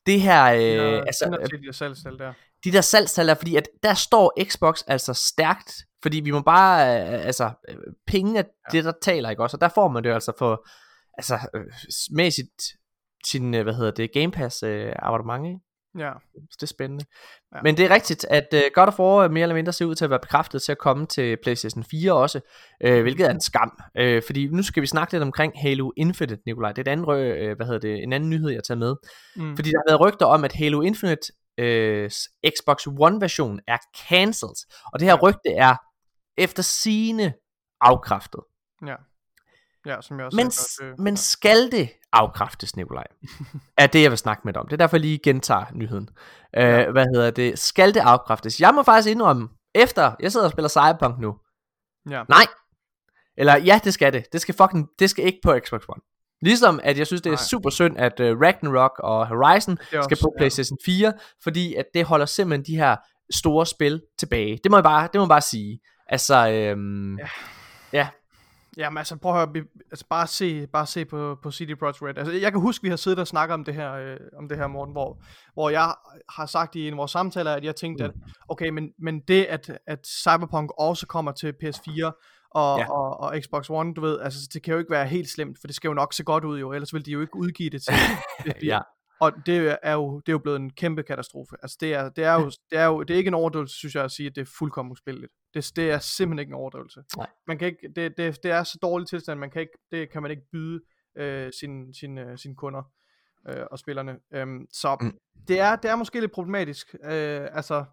[0.06, 2.32] det her, øh, Ja, altså, øh, de der salgstal der.
[2.64, 7.00] de der salgstal er, fordi at der står Xbox altså stærkt, fordi vi må bare,
[7.00, 7.76] øh, altså, øh,
[8.06, 8.42] penge er
[8.72, 8.76] Ja.
[8.76, 9.56] det, der taler, ikke også?
[9.56, 10.66] Og der får man det altså for,
[11.18, 11.64] altså, øh,
[12.10, 12.46] med sit,
[13.26, 15.60] sin, øh, hvad hedder det, Game Pass øh, abonnement, ikke?
[15.98, 16.12] Ja.
[16.34, 17.04] Så det er spændende.
[17.54, 17.60] Ja.
[17.62, 20.04] Men det er rigtigt, at uh, God of War mere eller mindre ser ud til
[20.04, 22.40] at være bekræftet til at komme til PlayStation 4 også,
[22.80, 23.78] øh, hvilket er en skam.
[23.96, 26.72] Øh, fordi nu skal vi snakke lidt omkring Halo Infinite, Nikolaj.
[26.72, 28.96] Det er et andet, øh, hvad hedder det, en anden nyhed, jeg tager med.
[29.36, 29.56] Mm.
[29.56, 32.10] Fordi der har været rygter om, at Halo Infinite øh,
[32.56, 33.78] Xbox One version er
[34.08, 34.66] cancelled.
[34.92, 35.76] Og det her rygte er
[36.38, 37.32] efter sine
[37.80, 38.40] afkræftet.
[38.86, 38.96] Ja.
[39.86, 43.06] Ja, som jeg også Men, hørt, øh, men skal det afkræftes, Nikolaj?
[43.78, 44.68] er det, jeg vil snakke med dig om.
[44.68, 46.08] Det er derfor, jeg lige gentager nyheden.
[46.56, 46.90] Øh, Ja.
[46.90, 47.58] Hvad hedder det?
[47.58, 48.60] Skal det afkræftes?
[48.60, 51.34] Jeg må faktisk indrømme, efter jeg sidder og spiller Cyberpunk nu,
[52.10, 52.22] Ja.
[52.28, 52.46] nej.
[53.38, 54.32] Eller ja, det skal det.
[54.32, 56.00] Det skal fucking, det skal ikke på Xbox One.
[56.42, 57.42] Ligesom at jeg synes, det er Nej.
[57.50, 61.12] super synd, at uh, Ragnarok og Horizon er skal også- på PlayStation 4,
[61.42, 62.96] fordi at det holder simpelthen de her
[63.34, 64.58] store spil tilbage.
[64.64, 65.80] Det må jeg bare, det må jeg bare sige.
[66.06, 67.18] Altså, øhm,
[67.92, 68.08] Ja.
[68.76, 72.18] Jamen altså, prøv at høre, altså, bare se, bare se på, på CD Projekt Red.
[72.18, 74.58] Altså, jeg kan huske, vi har siddet og snakket om det her, øh, om det
[74.58, 75.22] her Morten, hvor,
[75.54, 75.94] hvor jeg
[76.28, 78.10] har sagt i en af vores samtaler, at jeg tænkte, Mm.
[78.10, 82.10] at okay, men, men det, at, at Cyberpunk også kommer til PS4
[82.50, 82.90] og, Ja.
[82.92, 85.66] og, og Xbox One, du ved, altså det kan jo ikke være helt slemt, for
[85.66, 87.82] det skal jo nok se godt ud jo, ellers vil de jo ikke udgive det
[87.82, 88.66] til PS4.
[88.66, 88.78] ja.
[89.20, 91.56] Og det er jo, det er jo blevet en kæmpe katastrofe.
[91.62, 93.94] Altså det er, det er, jo, det er jo det er ikke en overdrivelse, synes
[93.94, 95.32] jeg, at sige, at det er fuldkommen uspilleligt.
[95.54, 97.02] Det, det er simpelthen ikke en overdrivelse.
[97.16, 97.26] Nej.
[97.46, 100.22] Man kan ikke, det, det, det er så dårlig tilstand, man kan ikke, det kan
[100.22, 100.80] man ikke byde
[101.18, 102.82] øh, sine sin, øh, sin kunder
[103.48, 104.16] øh, og spillerne.
[104.34, 105.18] Øhm, så Mm.
[105.48, 106.94] det, er, det er måske lidt problematisk.
[107.04, 107.84] Øh, altså,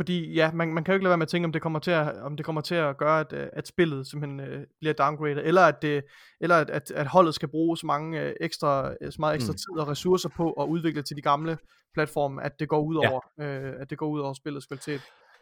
[0.00, 1.78] fordi ja, man, man kan jo ikke lade være med at tænke, om det kommer
[1.78, 4.92] til at, om det kommer til at gøre, at, øh, at spillet simpelthen øh, bliver
[4.94, 6.02] downgraded, eller at, det,
[6.40, 9.52] eller at, at, at holdet skal bruge så mange øh, ekstra, øh, så meget ekstra
[9.52, 9.56] Mm.
[9.56, 11.58] tid og ressourcer på at udvikle til de gamle
[11.94, 13.10] platforme, at det går ud Ja.
[13.10, 15.00] over, øh, at det går ud over spillets kvalitet.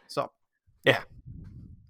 [0.09, 0.27] Så.
[0.85, 0.95] Ja.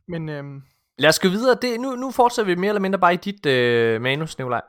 [0.07, 0.61] Men øhm,
[0.99, 1.57] Lad os gå videre.
[1.61, 4.61] Det, nu, nu fortsætter vi mere eller mindre bare i dit øh, manus, Nikolaj.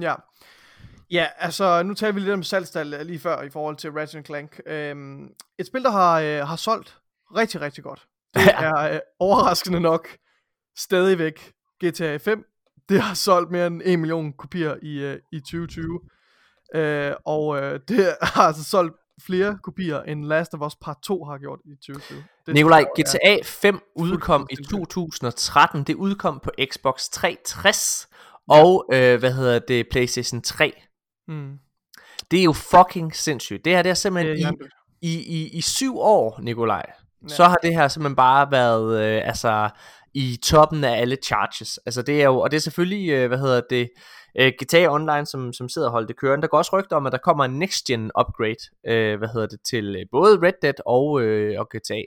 [0.00, 0.14] Ja.
[1.10, 4.26] Ja, altså nu taler vi lidt om salgstal øh, lige før i forhold til Ratchet
[4.26, 4.60] Clank.
[4.66, 5.28] Øhm,
[5.58, 6.98] et spil, der har, øh, har solgt
[7.36, 8.06] rigtig, rigtig godt.
[8.34, 10.08] Det er øh, overraskende nok
[10.78, 11.52] stadigvæk
[11.84, 12.44] GTA 5.
[12.88, 16.00] Det har solgt mere end 1 million kopier i, øh, i 2020.
[16.74, 18.96] Øh, og øh, det har altså solgt
[19.26, 22.24] flere kopier end Last of Us Part 2 har gjort i 2020.
[22.46, 24.88] Det Nikolaj, GTA 5 udkom i fuldstændig.
[24.88, 25.84] 2013.
[25.84, 28.08] Det udkom på Xbox 360
[28.48, 30.82] og, øh, hvad hedder det, PlayStation 3.
[31.28, 31.58] Mm,
[32.30, 33.64] Det er jo fucking sindssygt.
[33.64, 34.68] Det her, det er simpelthen det
[35.00, 36.92] i, i, i, i syv år, Nikolaj.
[37.22, 37.28] Ja.
[37.28, 39.70] Så har det her simpelthen bare været, øh, altså,
[40.14, 41.78] i toppen af alle charges.
[41.86, 43.90] Altså det er jo, og det er selvfølgelig, øh, hvad hedder det,
[44.38, 46.42] øh, GTA Online, som, som sidder og holder det kørende.
[46.42, 49.46] Der går også rygter om, at der kommer en next gen upgrade, øh, hvad hedder
[49.46, 52.02] det, til øh, både Red Dead og, øh, og GTA.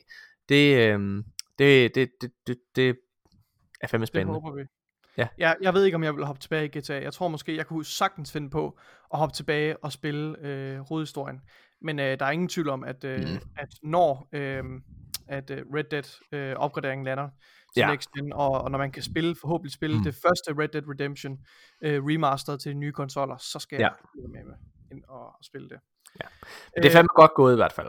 [0.49, 1.23] Det, øh,
[1.59, 2.95] det, det, det, det, det
[3.81, 4.33] er fandme Det spændende.
[4.41, 4.63] håber vi.
[5.17, 5.27] Ja.
[5.37, 7.01] Jeg, jeg ved ikke, om jeg vil hoppe tilbage i GTA.
[7.01, 8.79] Jeg tror måske, jeg kunne sagtens finde på
[9.13, 11.39] at hoppe tilbage og spille øh, hovedhistorien.
[11.81, 13.39] Men øh, der er ingen tvivl om, at, øh, Mm.
[13.57, 14.63] at når øh,
[15.27, 17.29] at øh, Red Dead øh, opgraderingen lander
[17.75, 17.87] til Ja.
[17.91, 20.03] next gen, og, og når man kan spille, forhåbentlig spille Mm.
[20.03, 21.37] det første Red Dead Redemption
[21.83, 23.81] øh, remastered til de nye konsoller, så skal Ja.
[23.81, 24.53] jeg med, med
[24.91, 25.77] ind og, spille det.
[26.23, 26.27] Ja.
[26.81, 27.87] Det er fandme godt gået i hvert fald.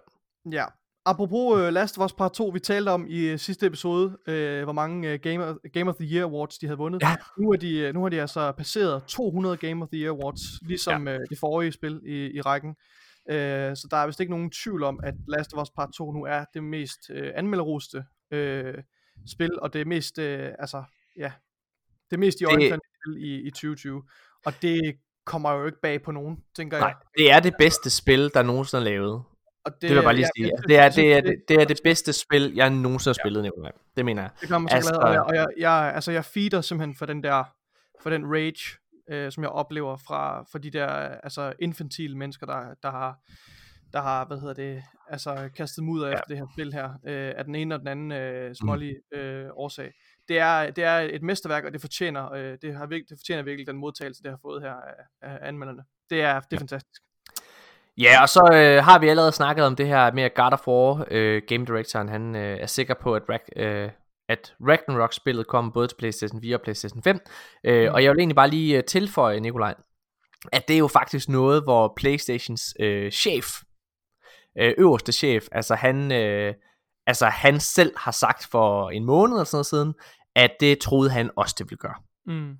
[0.53, 0.64] Ja.
[1.07, 4.62] Apropos uh, Last of Us Part 2, vi talte om i uh, sidste episode, uh,
[4.64, 7.03] hvor mange uh, Game, of, Game of the Year Awards de havde vundet.
[7.03, 7.16] Ja.
[7.38, 10.41] Nu, er de, øh, nu har de altså passeret 200 Game of the Year Awards,
[10.62, 11.14] ligesom ja.
[11.14, 12.74] uh, det forrige spil i, i rækken.
[13.26, 13.34] Uh,
[13.76, 16.22] så der er vist ikke nogen tvivl om, at Last of Us Part 2 nu
[16.24, 18.04] er det mest uh, anmelderoste
[18.34, 18.74] uh,
[19.26, 20.24] spil, og det mest, uh,
[20.58, 20.84] altså,
[21.16, 21.32] ja,
[22.10, 24.02] det mest i Det- øjnefaldende spil i, i 2020.
[24.46, 24.96] Og det
[25.26, 26.96] kommer jo ikke bag på nogen, tænker Nej, jeg.
[27.18, 29.22] det er det bedste spil, der nogensinde er lavet.
[29.64, 30.52] Og Det vil jeg bare lige ja, sige.
[30.68, 33.22] jeg Altså, det, er, det, er, det, det er det bedste spil, jeg nogensinde har
[33.24, 33.72] spillet, Nikolaj.
[33.96, 34.30] Det mener jeg.
[34.40, 36.94] Det gør mig så Altså- glad, og jeg, og jeg, jeg, altså jeg feeder simpelthen
[36.96, 37.44] for den der,
[38.02, 38.78] for den rage,
[39.11, 40.86] øh, som jeg oplever fra, fra de der,
[41.22, 43.18] altså infantile mennesker, der, der har,
[43.92, 46.14] der har, hvad hedder det, altså kastet mudder ja.
[46.14, 49.46] efter det her spil her, øh, af den ene og den anden øh, smålige øh,
[49.52, 49.92] årsag.
[50.28, 53.42] Det er, det er et mesterværk, og det fortjener, øh, det, har virkelig, det fortjener
[53.42, 55.82] virkelig den modtagelse, det har fået her af, af anmelderne.
[56.11, 57.02] Det er, det er fantastisk.
[57.98, 60.68] Ja, og så øh, har vi allerede snakket om det her med, at God of
[60.68, 63.90] War, øh, game directoren, han øh, er sikker på, at, Rag, øh,
[64.30, 67.20] at Ragnarok-spillet kommer både til PlayStation 4 og PlayStation 5.
[67.64, 67.94] Øh, Mm.
[67.94, 69.74] Og jeg vil egentlig bare lige øh, tilføje, Nikolaj,
[70.52, 73.46] at det er jo faktisk noget, hvor PlayStations øh, chef,
[74.58, 76.54] øh, øverste chef, altså han, øh,
[77.06, 79.94] altså han selv har sagt for en måned eller sådan noget siden,
[80.36, 81.94] at det troede han også, det ville gøre.
[82.26, 82.56] Mm.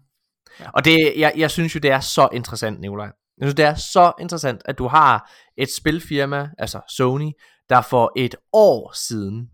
[0.75, 3.07] Og det, jeg, jeg synes jo, det er så interessant, Nikolaj.
[3.39, 7.31] Jeg synes, det er så interessant, at du har et spilfirma, altså Sony,
[7.69, 9.51] der for et år siden,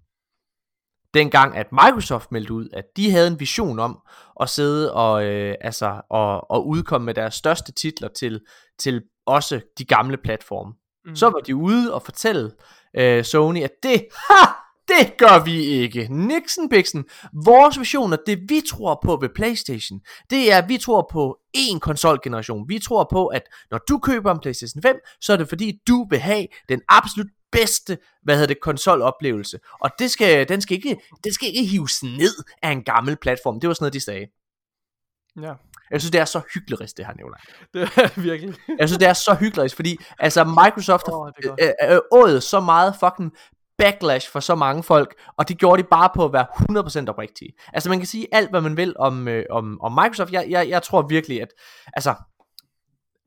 [1.16, 3.98] dengang at Microsoft meldte ud, at de havde en vision om
[4.40, 8.40] at sidde og, øh, altså, og, og udkomme med deres største titler til,
[8.78, 10.72] til også de gamle platforme.
[11.04, 11.16] Mm.
[11.16, 12.50] Så var de ude og fortælle
[12.98, 14.46] øh, Sony, at det, ha,
[14.88, 16.08] det gør vi ikke.
[16.10, 17.04] Nixon Bixen.
[17.44, 20.00] Vores visioner, det vi tror på ved Playstation,
[20.30, 22.68] det er, at vi tror på én konsolgeneration.
[22.68, 26.06] Vi tror på, at når du køber en Playstation 5, så er det fordi, du
[26.10, 29.58] vil have den absolut bedste, hvad hedder det, konsoloplevelse.
[29.80, 33.60] Og det skal, den skal ikke, det skal ikke hives ned af en gammel platform.
[33.60, 34.26] Det var sådan noget, de sagde.
[35.40, 35.52] Ja,
[35.90, 37.40] Jeg synes, det er så hyggeligt, det her, Nicolaj.
[37.74, 38.54] det er virkelig.
[38.78, 42.94] Jeg synes, det er så hyggeligt, fordi altså Microsoft Åh, har øh, øh, så meget
[43.00, 43.32] fucking
[43.78, 46.46] backlash for så mange folk, og det gjorde de bare på at være
[47.06, 47.52] 100% oprigtige.
[47.72, 50.32] Altså man kan sige alt, hvad man vil om, øh, om, om Microsoft.
[50.32, 51.48] Jeg, jeg, jeg tror virkelig, at
[51.92, 52.14] altså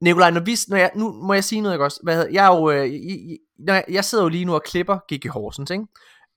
[0.01, 1.99] Nikolaj, når vi, når jeg, nu må jeg sige noget, ikke også?
[2.03, 4.53] Hvad hedder, jeg, er jo, øh, i, i, når jeg, jeg sidder jo lige nu
[4.53, 5.85] og klipper Gigi Horsens, ikke?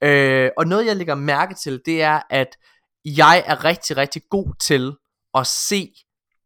[0.02, 2.56] Øh, og noget, jeg lægger mærke til, det er, at
[3.04, 4.92] jeg er rigtig, rigtig god til
[5.34, 5.92] at se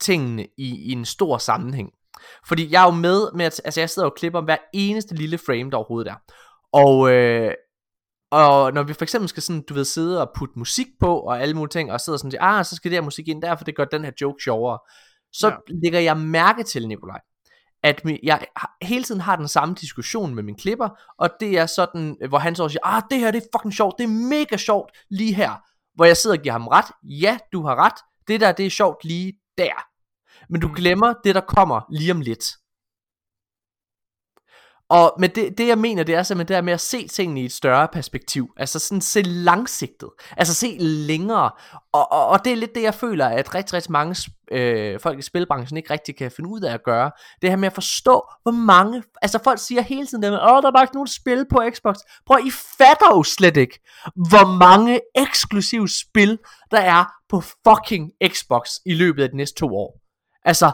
[0.00, 1.90] tingene i, i en stor sammenhæng.
[2.46, 5.38] Fordi jeg er jo med med, at altså jeg sidder og klipper hver eneste lille
[5.38, 6.16] frame, der overhovedet er.
[6.72, 7.54] Og, øh,
[8.30, 11.40] og når vi for eksempel skal sådan, du ved, sidde og putte musik på, og
[11.40, 13.42] alle mulige ting, og sidder sådan og siger, ah, så skal det her musik ind
[13.42, 14.78] der, for det gør den her joke sjovere.
[15.38, 15.56] Så Ja.
[15.82, 17.20] lægger jeg mærke til, Nikolaj,
[17.82, 18.46] at jeg
[18.82, 22.38] hele tiden har den samme diskussion med min klipper, og det er sådan, øh, hvor
[22.38, 25.34] han så siger, ah, det her det er fucking sjovt, det er mega sjovt lige
[25.34, 25.52] her,
[25.94, 27.94] hvor jeg sidder og giver ham ret, ja, du har ret,
[28.28, 29.86] det der, det er sjovt lige der,
[30.48, 30.74] men du Mm.
[30.74, 32.46] glemmer det, der kommer lige om lidt.
[34.88, 37.40] Og men det, det jeg mener, det er simpelthen det her med at se tingene
[37.42, 38.48] i et større perspektiv.
[38.56, 40.08] Altså sådan se langsigtet.
[40.36, 41.50] Altså se længere.
[41.92, 44.16] Og, og, og det er lidt det, jeg føler, at rigtig, rigtig mange
[44.52, 47.10] øh, folk i spilbranchen ikke rigtig kan finde ud af at gøre.
[47.42, 49.02] Det her med at forstå, hvor mange...
[49.22, 51.96] Altså folk siger hele tiden, at Åh, der er bare ikke nogen spil på Xbox.
[52.26, 53.80] Prøv, I fatter jo slet ikke,
[54.14, 56.38] hvor mange eksklusive spil,
[56.70, 60.00] der er på fucking Xbox i løbet af de næste to år.
[60.44, 60.72] Altså,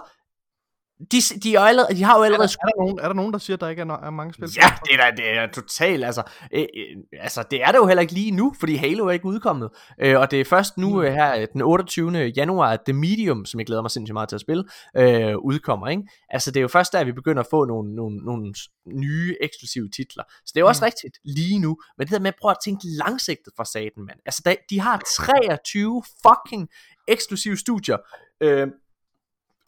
[1.12, 3.14] de, de, er allerede, de har jo Er der, allerede er, der nogen, er der
[3.14, 4.48] nogen, der siger, at der ikke er, er mange spil?
[4.56, 6.22] Ja, det er, det er totalt, altså,
[6.54, 9.24] øh, øh, altså, det er det jo heller ikke lige nu, fordi Halo er ikke
[9.24, 9.68] udkommet,
[10.00, 11.02] øh, og det er først nu Mm.
[11.02, 12.32] øh, her øh, den 28.
[12.36, 14.64] januar, at The Medium, som jeg glæder mig sindssygt meget til at spille,
[14.96, 16.02] øh, udkommer, ikke?
[16.28, 18.54] Altså, det er jo først der, vi begynder at få nogle, nogle, nogle
[18.86, 20.86] nye eksklusive titler, så det er jo også Mm.
[20.86, 24.18] rigtigt lige nu, men det der med at prøve at tænke langsigtet fra staten, mand,
[24.26, 26.68] altså, der, de har 23 fucking
[27.08, 27.96] eksklusive studier,
[28.40, 28.66] øh,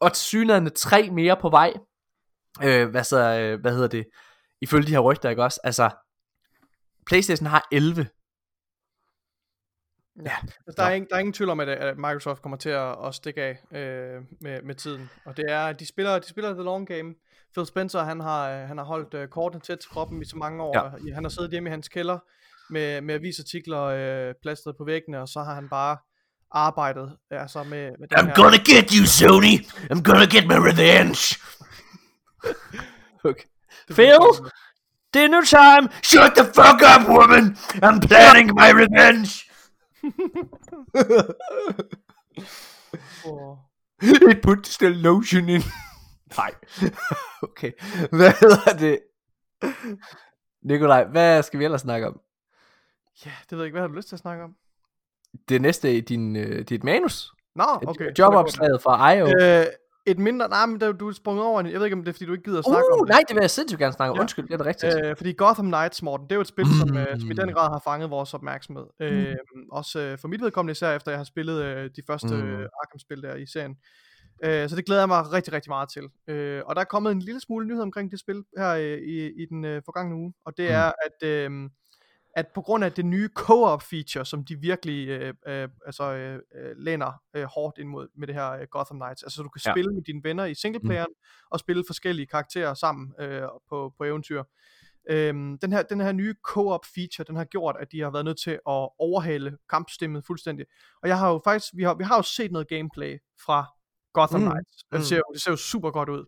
[0.04, 1.72] og tilsyneladende tre mere på vej,
[2.62, 4.06] øh, hvad, så, øh, hvad hedder det,
[4.60, 5.60] ifølge de her rygter, ikke også?
[5.64, 5.90] Altså,
[7.06, 8.06] Playstation har 11.
[10.24, 10.36] Ja,
[10.66, 13.06] Altså, der, er ingen, der er ingen tvivl om, at, at Microsoft kommer til at,
[13.06, 15.10] at stikke af øh, med, med tiden.
[15.24, 17.14] Og det er, de spiller, de spiller the long game.
[17.52, 20.36] Phil Spencer, han har, øh, han har holdt øh, kortene tæt til kroppen i så
[20.36, 20.76] mange år.
[20.76, 21.08] Ja.
[21.08, 21.14] Ja.
[21.14, 22.18] Han har siddet hjemme i hans kælder
[22.70, 25.96] med, med avisartikler øh, plastret på væggene, og så har han bare
[26.54, 28.64] arbejdet altså med, med den her...
[28.64, 29.54] get you, Sony!
[29.90, 31.38] I'm gonna get my revenge!
[33.24, 33.48] okay.
[33.90, 34.50] Phil?
[35.14, 35.88] Dinner time!
[36.02, 37.56] Shut the fuck up, woman!
[37.82, 39.44] I'm planning my revenge!
[43.26, 43.56] Åh.
[44.02, 45.62] It put the lotion in.
[46.36, 46.54] Nej.
[47.42, 47.72] okay.
[48.10, 49.00] Hvad hedder det?
[50.62, 52.20] Nikolaj, hvad skal vi ellers snakke om?
[53.26, 53.74] Ja, det ved jeg ikke.
[53.74, 54.56] Hvad har du lyst til at snakke om?
[55.48, 57.32] Det næste i din, øh, dit manus.
[57.56, 58.10] Nå, okay.
[58.18, 59.26] Jobopslaget fra IO.
[59.40, 59.66] Øh,
[60.06, 60.48] et mindre...
[60.48, 61.66] Nej, men du er sprunget over en...
[61.66, 63.12] Jeg ved ikke, om det er, fordi du ikke gider at snakke om Uh, det.
[63.12, 64.16] nej, det vil jeg sindssygt gerne snakke om.
[64.16, 64.20] Ja.
[64.20, 64.94] Undskyld, det er da rigtigt.
[65.04, 67.48] Øh, fordi Gotham Knights, Morten, det er jo et spil, som, øh, som i den
[67.48, 67.54] Mm.
[67.54, 68.84] grad har fanget vores opmærksomhed.
[69.00, 69.36] Øh,
[69.72, 72.40] også øh, for mit vedkommende især, efter jeg har spillet øh, de første Mm.
[72.40, 72.54] mm.
[72.82, 73.76] Arkham-spil der i serien.
[74.44, 76.34] Øh, så det glæder jeg mig rigtig, rigtig meget til.
[76.34, 79.26] Øh, og der er kommet en lille smule nyhed omkring det spil her øh, i,
[79.42, 80.32] i den øh, forgangne uge.
[80.46, 80.74] Og det Mm.
[80.74, 81.50] er, at, øh,
[82.36, 86.34] at på grund af det nye co-op feature, som de virkelig øh, øh, altså, øh,
[86.54, 89.22] øh, læner øh, hårdt ind mod med det her øh, Gotham Knights.
[89.22, 89.72] Altså så du kan Ja.
[89.72, 91.46] spille med dine venner i singleplayeren, mm.
[91.50, 94.42] og spille forskellige karakterer sammen øh, på, på eventyr.
[95.10, 98.24] Øhm, den, her, den her nye co-op feature, den har gjort, at de har været
[98.24, 100.66] nødt til at overhale kampsystemet fuldstændig.
[101.02, 103.66] Og jeg har jo faktisk, vi har, vi har jo set noget gameplay fra
[104.12, 104.76] Gotham Mm, Knights.
[104.92, 105.02] Det, mm.
[105.04, 106.24] ser, jo- det ser jo super godt ud.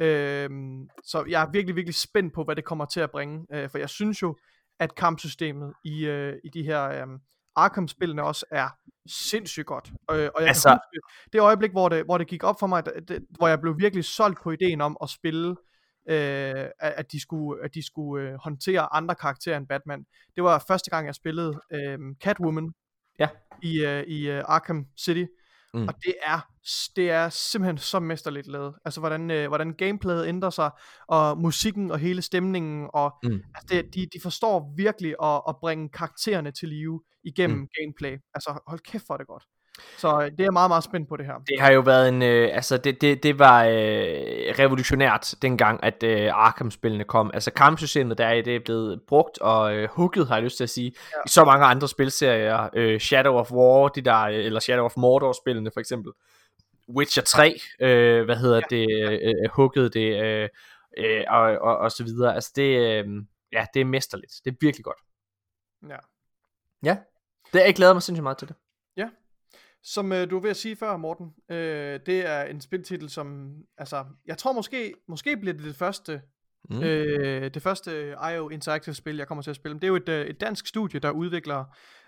[0.00, 3.46] Øhm, så jeg er virkelig, virkelig spændt på, hvad det kommer til at bringe.
[3.52, 4.36] Øh, for jeg synes jo,
[4.80, 7.18] at kampsystemet i, øh, i de her øh,
[7.56, 8.68] Arkham-spillene også er
[9.06, 9.92] sindssygt godt.
[10.10, 12.66] Øh, og jeg Altså- kan huske, det øjeblik, hvor det, hvor det gik op for
[12.66, 15.48] mig, det, hvor jeg blev virkelig solgt på ideen om at spille,
[16.08, 16.16] øh,
[16.58, 20.04] at, at de skulle, at de skulle øh, håndtere andre karakterer end Batman.
[20.36, 22.72] Det var første gang, jeg spillede øh, Catwoman
[23.18, 23.28] Ja.
[23.62, 25.24] i, øh, i øh, Arkham City.
[25.74, 25.88] Mm.
[25.88, 26.40] Og det er,
[26.96, 28.74] det er simpelthen så mesterligt lavet.
[28.84, 30.70] Altså hvordan, øh, hvordan gameplayet ændrer sig,
[31.08, 33.42] og musikken og hele stemningen, og Mm.
[33.54, 37.68] altså, det, de, de forstår virkelig at, at bringe karaktererne til live igennem Mm.
[37.80, 38.18] gameplay.
[38.34, 39.44] Altså hold kæft for det godt.
[39.98, 41.34] Så øh, det er jeg meget, meget spændt på det her.
[41.48, 43.70] Det har jo været en, øh, altså det, det, det var øh,
[44.58, 47.30] revolutionært dengang, at øh, Arkham-spillene kom.
[47.34, 50.64] Altså kampsystemet der er, det er blevet brugt og øh, hugget, har jeg lyst til
[50.64, 51.16] at sige, ja.
[51.26, 52.68] i så mange andre spilserier.
[52.74, 56.12] Øh, Shadow of War, de der, øh, eller Shadow of Mordor-spillene for eksempel.
[56.96, 58.76] Witcher 3, øh, hvad hedder ja.
[58.76, 60.48] det, øh, øh, hugget det, øh,
[60.98, 62.34] øh, og, og, og så videre.
[62.34, 63.04] Altså det, øh,
[63.52, 64.32] ja, det er mesterligt.
[64.44, 64.98] Det er virkelig godt.
[65.88, 65.96] Ja.
[66.82, 66.96] Ja,
[67.52, 68.56] det, jeg glæder mig sindssygt meget til det.
[69.82, 73.54] Som øh, du var ved at sige før, Morten, øh, det er en spiltitel, som,
[73.78, 76.20] altså, jeg tror måske, måske bliver det det første,
[76.70, 76.82] mm.
[76.82, 79.74] øh, det første IO Interactive spil, jeg kommer til at spille.
[79.74, 81.64] Det er jo et, øh, et dansk studie, der udvikler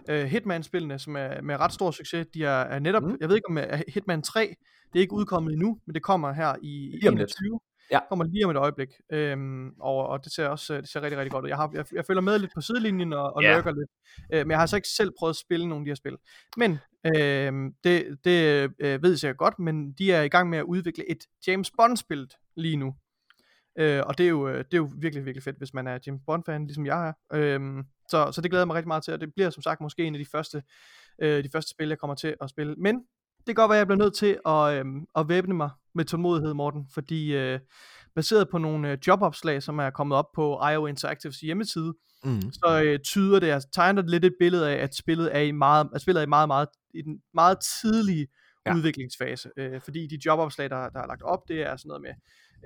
[0.08, 2.26] øh, Hitman-spillene, som er med ret stor succes.
[2.34, 3.16] De er, er netop, mm.
[3.20, 4.54] jeg ved ikke om er Hitman 3,
[4.92, 7.60] det er ikke udkommet endnu, men det kommer her i 2021.
[7.92, 7.98] Ja.
[8.08, 8.88] kommer lige om et øjeblik.
[9.12, 11.48] Øhm, og, og det ser også det ser rigtig, rigtig godt ud.
[11.48, 13.54] Jeg, har, jeg, jeg følger med lidt på sidelinjen og, og Ja.
[13.54, 13.90] lurker lidt.
[14.32, 16.16] Øh, men jeg har altså ikke selv prøvet at spille nogle af de her spil.
[16.56, 16.78] Men
[17.16, 21.10] øhm, det, det øh, ved jeg godt, men de er i gang med at udvikle
[21.10, 22.94] et James Bond-spil lige nu.
[23.78, 25.98] Øh, og det er, jo, øh, det er jo virkelig, virkelig fedt, hvis man er
[26.06, 27.12] James Bond-fan, ligesom jeg er.
[27.38, 29.80] Øhm, så, så det glæder jeg mig rigtig meget til, og det bliver som sagt
[29.80, 30.62] måske en af de første,
[31.22, 32.74] øh, de første spil, jeg kommer til at spille.
[32.78, 33.04] Men
[33.46, 36.04] det kan godt være, at jeg bliver nødt til at, øh, at væbne mig med
[36.04, 37.60] tålmodighed, Morten, fordi øh,
[38.14, 42.52] baseret på nogle øh, jobopslag, som er kommet op på IO Interactives hjemmeside, Mm.
[42.52, 45.50] så øh, tyder det, altså tegner det lidt et billede af, at spillet er i
[45.52, 48.26] meget, at spillet er i meget, meget, i den meget tidlige
[48.66, 48.74] Ja.
[48.74, 52.10] udviklingsfase, øh, fordi de jobopslag, der, der er lagt op, det er sådan noget med,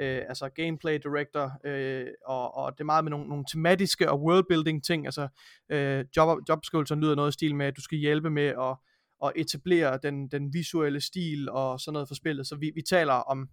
[0.07, 4.22] øh, altså gameplay director, øh, og, og det er meget med nogle, nogle tematiske og
[4.22, 5.29] worldbuilding ting, altså
[5.70, 8.77] øh, job, jobskrivelser lyder noget i stil med, at du skal hjælpe med at,
[9.25, 13.12] at etablere den, den visuelle stil og sådan noget for spillet, så vi, vi taler
[13.12, 13.49] om,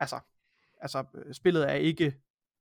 [0.00, 0.20] altså,
[0.82, 2.14] altså øh, spillet er ikke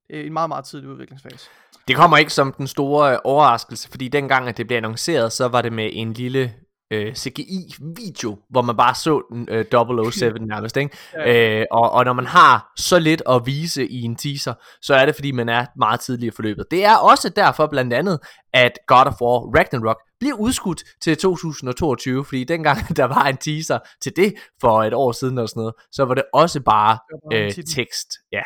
[0.09, 1.49] øh, en meget, meget tidlig udviklingsfase.
[1.87, 5.47] Det kommer ikke som den store øh, overraskelse, fordi dengang, at det blev annonceret, så
[5.47, 6.53] var det med en lille
[6.91, 9.65] øh, CGI-video, hvor man bare så den øh,
[10.11, 10.97] 007 nærmest, ikke?
[11.13, 11.59] Ja.
[11.59, 15.05] Øh, og, og når man har så lidt at vise i en teaser, så er
[15.05, 16.65] det fordi, man er meget tidligere i forløbet.
[16.71, 18.19] Det er også derfor blandt andet,
[18.53, 23.79] at God of War Ragnarok bliver udskudt til 2022, fordi dengang der var en teaser
[24.01, 26.97] til det for et år siden og sådan noget, så var det også bare
[27.31, 28.07] Det øh, tekst.
[28.31, 28.41] Ja.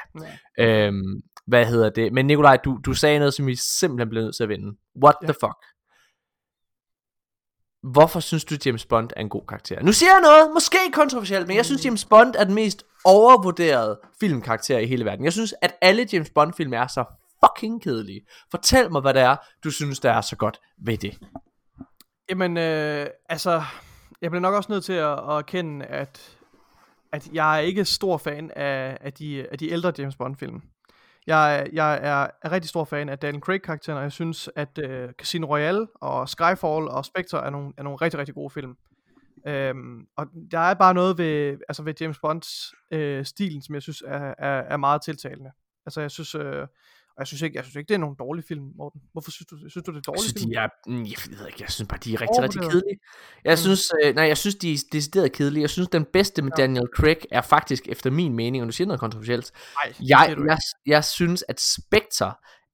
[0.58, 0.86] Ja.
[0.88, 2.14] Øhm, hvad hedder det?
[2.14, 4.78] Men Nikolaj, du, du sagde noget, som vi simpelthen blev nødt til at vinde.
[5.04, 5.26] What Ja.
[5.28, 5.58] the fuck?
[7.94, 9.82] Hvorfor synes du, James Bond er en god karakter?
[9.84, 14.00] Nu siger jeg noget, måske kontroversielt, men jeg synes, James Bond er den mest overvurderede
[14.20, 15.26] filmkarakter i hele verden.
[15.26, 17.06] Jeg synes, at alle James Bond-film er så
[17.46, 18.22] fucking kedelige.
[18.52, 21.18] Fortæl mig, hvad det er, du synes, der er så godt ved det.
[22.30, 23.64] Jamen, øh, altså,
[24.22, 26.38] jeg bliver nok også nødt til at, at erkende, at,
[27.12, 30.62] at jeg er ikke stor fan af, af, de, af de ældre James Bond-film.
[31.28, 35.10] Jeg, jeg er, er rigtig stor fan af Daniel Craig-karakteren, og jeg synes, at øh,
[35.14, 38.78] Casino Royale og Skyfall og Spectre er nogle, er nogle rigtig, rigtig gode film.
[39.48, 43.82] Øhm, og der er bare noget ved, altså ved James Bonds øh, stilen, som jeg
[43.82, 45.52] synes er, er, er meget tiltalende.
[45.86, 46.68] Altså jeg synes, øh,
[47.20, 49.02] jeg synes ikke, jeg synes ikke, det er nogen dårlig film, Morten.
[49.12, 50.52] Hvorfor synes du, synes du det er Jeg dårlig synes, film?
[50.52, 52.72] de er, mm, jeg ved ikke, jeg synes bare, de er rigtig, rigtig Overvurderet.
[52.72, 53.00] kedelige.
[53.46, 53.58] Jeg Mm.
[53.58, 55.62] synes, øh, nej, jeg synes, de er decideret kedelige.
[55.62, 56.62] Jeg synes, den bedste med Ja.
[56.64, 59.52] Daniel Craig er faktisk, efter min mening, og du siger noget kontroversielt,
[59.86, 60.44] Nej, jeg, ikke.
[60.52, 62.34] jeg, jeg synes, at Spectre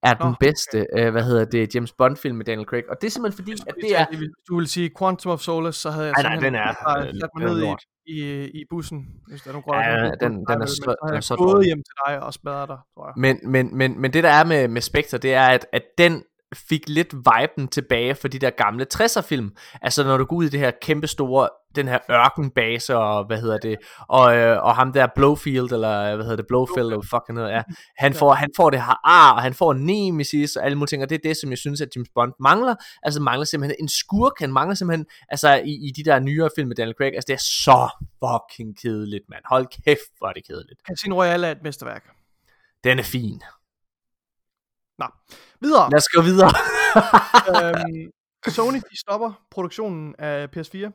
[0.09, 2.83] er den Nå, bedste, øh, hvad hedder det, James Bond film med Daniel Craig.
[2.89, 4.05] Og det er simpelthen fordi, at det er...
[4.17, 6.73] Hvis du vil sige Quantum of Solace, så havde jeg Nej, den er,
[7.21, 10.65] sat mig ned i, i, i bussen, hvis der er nogen Ja, den- den er
[10.65, 13.13] så- den er så gået hjem til dig og smadret dig, tror jeg.
[13.17, 16.23] Men, men, men, men det der er med, med Spectre, det er, at, at den
[16.55, 19.51] fik lidt viben tilbage for de der gamle 60'er film.
[19.81, 23.41] Altså når du går ud i det her kæmpe store, den her ørkenbase og hvad
[23.41, 23.77] hedder det,
[24.07, 27.37] og, øh, og ham der Blowfield, eller hvad hedder det, Blowfield, eller hvad fuck han
[27.37, 27.63] hedder, ja.
[27.97, 31.03] Han får, han får det her ar, og han får Nemesis og alle mulige ting,
[31.03, 32.75] og det er det, som jeg synes, at James Bond mangler.
[33.03, 36.67] Altså mangler simpelthen en skurk, han mangler simpelthen, altså i, i de der nyere film
[36.67, 37.79] med Daniel Craig, altså det er så
[38.23, 39.43] fucking kedeligt, mand.
[39.45, 40.79] Hold kæft, hvor er det kedeligt.
[40.87, 42.03] Casino Royale er et mesterværk.
[42.83, 43.41] Den er fin.
[44.97, 45.05] Nå,
[45.65, 45.89] videre.
[45.91, 46.49] Lad os gå videre.
[47.55, 48.11] øhm,
[48.47, 50.91] Sony de stopper produktionen af PS4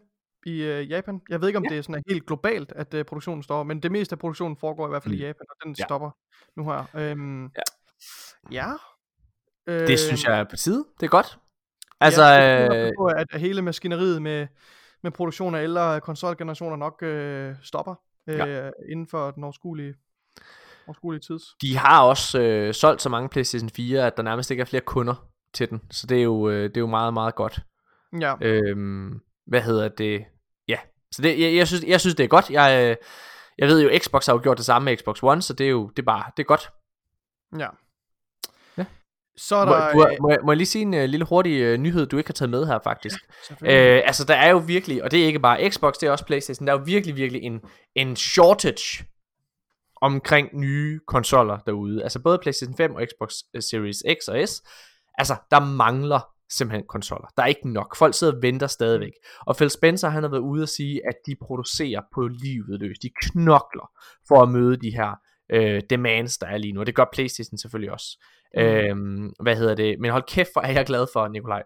[0.46, 1.20] i øh, Japan.
[1.28, 1.68] Jeg ved ikke, om Ja.
[1.70, 4.86] det er sådan helt globalt, at øh, produktionen stopper, men det meste af produktionen foregår
[4.86, 5.20] i hvert fald Mm.
[5.20, 5.84] i Japan, og den Ja.
[5.84, 6.10] stopper
[6.56, 6.84] nu her.
[6.94, 7.62] Øhm, Ja.
[8.50, 8.72] ja.
[9.86, 10.84] Det synes jeg er på tide.
[11.00, 11.38] Det er godt.
[12.00, 14.46] Altså, ja, jeg øh, på, at, at hele maskineriet med,
[15.02, 17.94] med produktion af ældre konsolgenerationer nok øh, stopper
[18.28, 18.70] øh, Ja.
[18.90, 19.94] inden for den overskuelige,
[20.91, 21.43] overskuelige tids.
[21.62, 24.82] de har også øh, solgt så mange PlayStation 4, at der nærmest ikke er flere
[24.82, 25.14] kunder
[25.55, 25.80] til den.
[25.91, 27.61] Så det er jo, øh, det er jo meget, meget godt.
[28.20, 30.24] Ja, Øhm, hvad hedder det?
[30.68, 30.78] Ja,
[31.14, 32.51] så det, jeg, jeg, synes, jeg synes, det er godt.
[32.51, 32.97] Jeg, øh,
[33.59, 35.70] jeg ved jo, Xbox har jo gjort det samme med Xbox One, så det er
[35.70, 36.70] jo det er bare, det er godt.
[37.59, 37.68] ja.
[38.78, 38.84] Ja.
[39.36, 39.93] Så er Må, der...
[39.93, 42.28] du, må, jeg, må jeg lige sige en øh, lille hurtig øh, nyhed, du ikke
[42.28, 43.18] har taget med her faktisk?
[43.47, 46.11] selvfølgelig- Øh, altså, der er jo virkelig, og det er ikke bare Xbox, det er
[46.11, 47.61] også Playstation, der er jo virkelig, virkelig en,
[47.95, 49.05] en shortage
[50.01, 52.03] omkring nye konsoller derude.
[52.03, 54.62] Altså både Playstation 5 og Xbox øh, Series X og S.
[55.18, 56.20] Altså, der mangler
[56.51, 57.28] simpelthen konsoller.
[57.36, 57.96] Der er ikke nok.
[57.96, 59.12] Folk sidder og venter stadigvæk.
[59.46, 62.98] Og Phil Spencer, han har været ude at sige, at de producerer på livet løs.
[62.98, 63.90] De knokler
[64.28, 65.20] for at møde de her
[65.53, 66.80] øh, demands, der er lige nu.
[66.80, 68.18] Og det gør Playstation selvfølgelig også.
[68.55, 68.61] Mm.
[68.62, 69.96] Øhm, hvad hedder det?
[70.01, 71.62] Men hold kæft, hvor er jeg glad for, Nikolaj,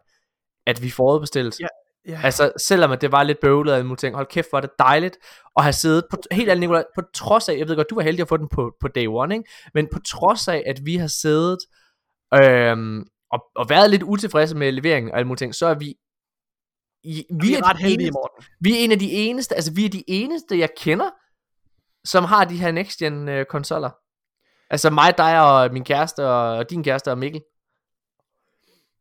[0.66, 1.66] at vi forudbestilt Ja.
[2.08, 2.20] Ja.
[2.24, 5.16] Altså, selvom at det var lidt bøvlet og ting, hold kæft, hvor er det dejligt
[5.56, 8.02] at have siddet, på, helt ærligt Nicolaj, på trods af, jeg ved godt, du var
[8.02, 9.50] heldig at få den på, på day one, ikke?
[9.74, 11.58] men på trods af, at vi har siddet
[12.34, 15.94] øhm, og, og været lidt utilfredse med leveringen og alle mulige ting, så er vi
[17.04, 18.44] i, vi, vi er er ret heldige, eneste, Morten.
[18.60, 21.10] vi er en af de eneste, altså vi er de eneste, jeg kender,
[22.04, 23.90] som har de her next gen øh, konsoller.
[24.70, 27.42] Altså mig, dig og min kæreste og din kæreste og Mikkel.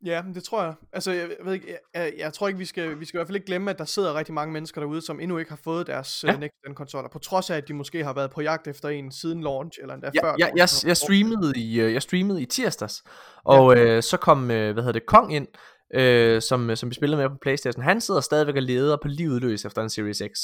[0.05, 0.73] Ja, det tror jeg.
[0.93, 3.27] Altså, jeg ved ikke, jeg, jeg, jeg tror ikke, vi skal, vi skal i hvert
[3.27, 5.87] fald ikke glemme, at der sidder rigtig mange mennesker derude, som endnu ikke har fået
[5.87, 6.31] deres Ja.
[6.31, 6.37] ja.
[6.37, 9.11] next gen konsoller, på trods af, at de måske har været på jagt efter en
[9.11, 12.45] siden launch, eller endda jeg, før jeg, jeg, jeg, streamede i, øh, jeg streamede i
[12.45, 13.03] tirsdags,
[13.43, 15.47] og øh, så kom, øh, hvad hedder det, Kong ind,
[15.93, 17.83] øh, som, som vi spillede med på Playstation.
[17.83, 20.39] Han sidder stadigvæk og leder på livet løs efter en Series X.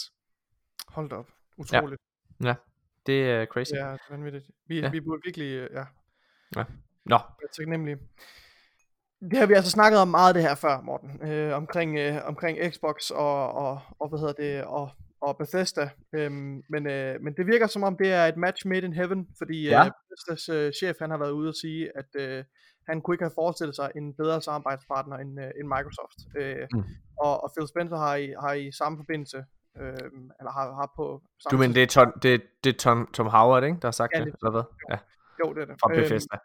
[0.87, 1.27] Hold da op.
[1.57, 2.01] Utroligt.
[3.05, 3.71] Det er crazy.
[3.71, 4.45] Ja, det er vanvittigt.
[4.67, 4.89] Vi, Ja.
[4.89, 5.83] vi burde virkelig, øh, ja,
[7.05, 7.97] Nå, være taknemmelige.
[9.21, 11.27] Det har vi altså snakket om meget det her før, Morten.
[11.31, 14.89] Øh, omkring, øh, omkring Xbox og, og, og, hvad hedder det, og,
[15.21, 15.89] og Bethesda.
[16.13, 19.27] Øhm, men, øh, men det virker som om, det er et match made in heaven,
[19.37, 19.85] fordi Ja.
[19.85, 22.43] øh, Bethesdas øh, chef, han har været ude og sige, at øh,
[22.89, 26.17] han kunne ikke have forestillet sig en bedre samarbejdspartner end, øh, end Microsoft.
[26.37, 26.83] Øh, Mm.
[27.19, 29.37] og, og Phil Spencer har i, har i samme forbindelse,
[29.81, 29.93] øh,
[30.39, 33.27] eller har, har på samme du mener, det er, Tom, det, det er Tom, Tom
[33.27, 34.25] Howard, ikke, der har sagt Ja, det?
[34.27, 34.63] det- Eller hvad?
[34.91, 34.97] Ja,
[35.41, 35.75] Jo, det er det.
[35.81, 36.37] fra Øhm, Bethesda.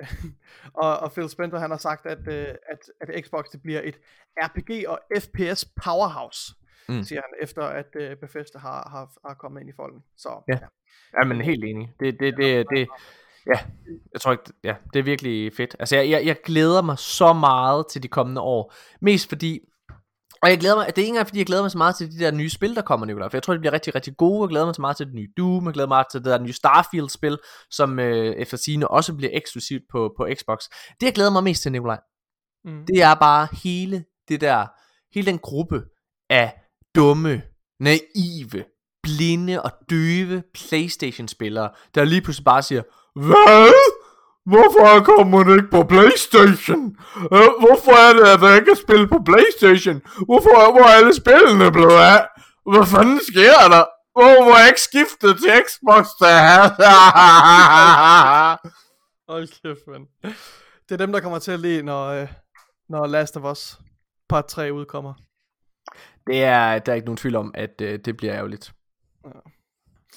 [0.82, 3.98] og, og Phil Spencer han har sagt, at, øh, at, at Xbox det bliver et
[4.42, 6.54] RPG og FPS powerhouse,
[6.88, 7.02] Mm.
[7.02, 10.02] siger han, efter at øh, Bethesda har, har, har kommet ind i folden.
[10.16, 10.58] Så Ja.
[11.18, 11.92] Ja, men helt enig.
[12.00, 12.88] Det, det, det, det,
[13.46, 13.58] ja,
[14.12, 15.76] jeg tror ikke, ja, det er virkelig fedt.
[15.78, 18.74] Altså, jeg, jeg, jeg glæder mig så meget til de kommende år.
[19.00, 19.60] Mest fordi,
[20.42, 22.12] og jeg glæder mig, det er ikke engang fordi, jeg glæder mig så meget til
[22.12, 23.28] de der nye spil, der kommer, Nicolaj.
[23.28, 24.42] For jeg tror, de bliver rigtig, rigtig gode.
[24.42, 25.66] Jeg glæder mig så meget til det nye Doom.
[25.66, 27.38] Jeg glæder mig til det der nye Starfield-spil,
[27.70, 30.58] som øh, efter sigende også bliver eksklusivt på, på Xbox.
[31.00, 31.98] Det, jeg glæder mig mest til, Nicolaj,
[32.64, 32.86] mm.
[32.86, 34.66] det er bare hele det der,
[35.14, 35.82] hele den gruppe
[36.30, 36.54] af
[36.94, 37.42] dumme,
[37.80, 38.64] naive,
[39.02, 42.82] blinde og døve Playstation-spillere, der lige pludselig bare siger,
[43.14, 43.72] Hvad?
[44.52, 46.84] Hvorfor kommer det ikke på Playstation?
[47.36, 49.98] Øh, Hvorfor er det, at der ikke er spil på Playstation?
[50.28, 52.20] Hvorfor hvor er alle spillene blevet af?
[52.72, 53.84] Hvad fanden sker der?
[54.16, 56.62] Hvorfor er jeg ikke skiftet til Xbox det her?
[59.32, 60.06] Hold kæft, mand.
[60.88, 62.28] Det er dem, der kommer til at le, når, øh,
[62.88, 63.78] når Last of Us
[64.28, 65.14] part 3 udkommer.
[66.26, 68.72] Det er, der er ikke nogen tvivl om, at øh, det bliver ærgerligt.
[69.24, 69.30] Ja.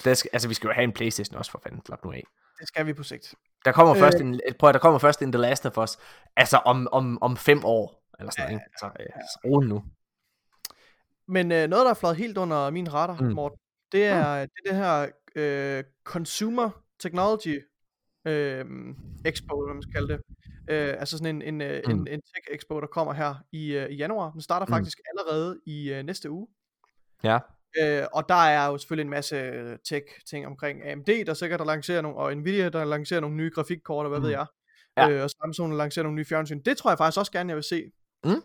[0.03, 2.23] Der skal, altså, vi skal jo have en Playstation også, for fanden, slap nu af.
[2.59, 3.33] Det skal vi på sigt.
[3.65, 3.99] Der kommer Øh.
[3.99, 5.97] først en, prøv at, der kommer først en The Last of Us,
[6.35, 8.77] altså om, om, om fem år, eller sådan noget, ikke?
[8.79, 9.83] Så, øh, rolig nu.
[11.27, 13.27] Men øh, noget, der er fløjet helt under min radar, Mm.
[13.27, 13.33] mm.
[13.33, 13.59] Morten,
[13.91, 17.63] det er, det, er det her øh, Consumer Technology
[18.25, 18.65] øh,
[19.25, 20.21] Expo, hvad man skal kalde det.
[20.69, 21.91] Øh, altså sådan en, en, øh, Mm.
[21.91, 24.31] en, en tech expo, der kommer her i, øh, i januar.
[24.31, 24.71] Den starter Mm.
[24.73, 26.47] faktisk allerede i øh, næste uge.
[27.23, 27.39] Ja.
[27.81, 31.65] Øh, og der er jo selvfølgelig en masse øh, tech-ting omkring AMD, der sikkert der
[31.65, 34.23] lancerer nogle, og Nvidia, der lancerer nogle nye grafikkort, og hvad Mm.
[34.23, 34.45] ved jeg.
[34.97, 35.09] Ja.
[35.09, 36.59] Øh, og Samsung lancerer nogle nye fjernsyn.
[36.65, 37.91] Det tror jeg faktisk også gerne, jeg vil se.
[38.23, 38.43] Mm.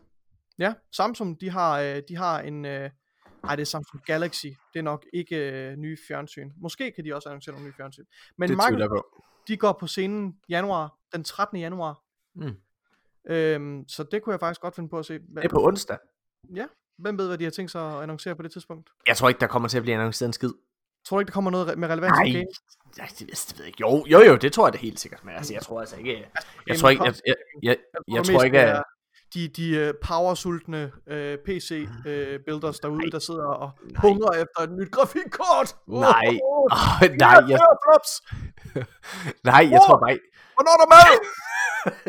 [0.58, 2.64] Ja, Samsung, de har, øh, de har en...
[2.64, 2.90] Øh,
[3.44, 4.46] ej, det er Samsung Galaxy.
[4.46, 6.50] Det er nok ikke øh, nye fjernsyn.
[6.56, 8.04] Måske kan de også annoncere nogle nye fjernsyn.
[8.38, 9.22] Men Det Microsoft, på.
[9.48, 11.58] de går på scenen januar, den 13.
[11.60, 12.00] januar.
[12.34, 12.56] Mm.
[13.26, 15.18] Øhm, så det kunne jeg faktisk godt finde på at se.
[15.18, 15.98] Hvem, Det er på onsdag.
[16.54, 16.66] Ja,
[16.98, 18.90] hvem ved, hvad de har tænkt sig at annoncere på det tidspunkt?
[19.06, 20.50] Jeg tror ikke, der kommer til at blive annonceret en skid.
[21.06, 22.46] Tror du ikke, der kommer noget med relevans Nej, game?
[22.98, 23.80] jeg, det, det ved jeg ikke.
[23.80, 25.24] Jo, jo, jo, det tror jeg da helt sikkert.
[25.24, 26.28] Men altså, jeg tror altså ikke...
[26.66, 27.76] Jeg tror ikke, jeg, jeg, jeg,
[28.14, 28.82] jeg tror ikke, at...
[29.34, 33.10] de, de uh, powersultne uh, PC-builders derude, Nej.
[33.12, 34.00] der sidder og Nej.
[34.00, 35.76] hungrer efter et nyt grafikkort.
[35.88, 36.38] Nej.
[36.42, 36.70] Oh,
[37.24, 37.60] nej, jeg,
[39.44, 40.24] nej, jeg tror bare ikke...
[40.54, 41.12] Hvornår er der mad?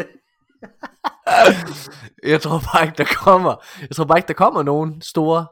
[2.32, 3.55] Jeg tror bare ikke, der kommer...
[3.82, 5.45] Jeg tror bare ikke, der kommer nogen store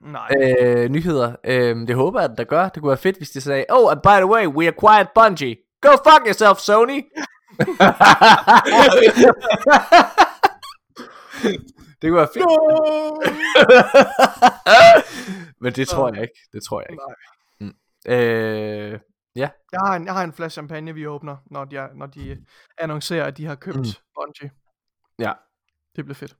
[0.00, 0.28] Nej.
[0.40, 1.36] øh, nyheder.
[1.44, 2.68] Øh, det håber jeg, at der gør.
[2.68, 5.56] Det kunne være fedt, hvis de sagde, Oh, and by the way, we acquired Bungie.
[5.80, 7.02] Go fuck yourself, Sony!
[12.02, 12.46] det kunne være fedt.
[15.62, 16.34] Men det tror jeg ikke.
[16.52, 17.02] Det tror jeg ikke.
[18.10, 18.16] Nej.
[18.16, 18.98] Øh,
[19.36, 22.36] Jeg har, en, jeg har en flaske champagne, vi åbner, når de, når de
[22.78, 23.82] annoncerer, at de har købt Mm.
[23.82, 23.88] mm.
[24.14, 24.50] Bungie.
[25.18, 25.32] Ja.
[25.96, 26.36] Det bliver fedt.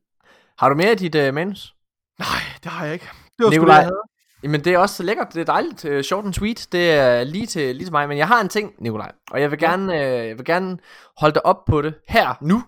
[0.59, 1.75] Har du mere af dit uh, manus?
[2.19, 2.27] Nej,
[2.63, 3.05] det har jeg ikke.
[3.39, 3.77] Det var sgu det, Nikolaj.
[3.77, 4.03] jeg havde.
[4.43, 5.35] Jamen, det er også så lækkert.
[5.35, 5.85] Det er dejligt.
[5.85, 6.69] Uh, short and sweet.
[6.73, 8.09] Det er lige til, lige til mig.
[8.09, 9.13] Men jeg har en ting, Nikolaj.
[9.31, 9.99] Og jeg vil gerne, uh,
[10.29, 10.79] jeg vil gerne
[11.19, 12.63] holde dig op på det her nu.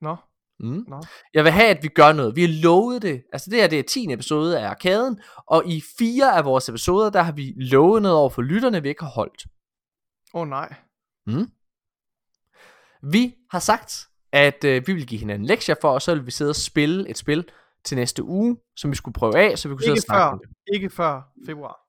[0.00, 0.16] Nå,
[0.60, 0.84] Mm.
[0.88, 1.02] nå.
[1.34, 2.36] Jeg vil have, at vi gør noget.
[2.36, 3.22] Vi har lovet det.
[3.32, 4.12] Altså det her, det er 10.
[4.12, 5.20] episode af Arkaden.
[5.46, 8.88] Og i fire af vores episoder, der har vi lovet noget over for lytterne, vi
[8.88, 9.44] ikke har holdt.
[10.34, 10.74] Åh oh, nej.
[11.26, 11.46] Mm.
[13.02, 16.30] Vi har sagt, at øh, vi vil give hinanden lektier for, og så vil vi
[16.30, 17.44] sidde og spille et spil
[17.84, 20.22] til næste uge, som vi skulle prøve af, så vi kunne sidde og Ikke snakke
[20.22, 20.74] før, om det.
[20.74, 21.80] ikke før februar.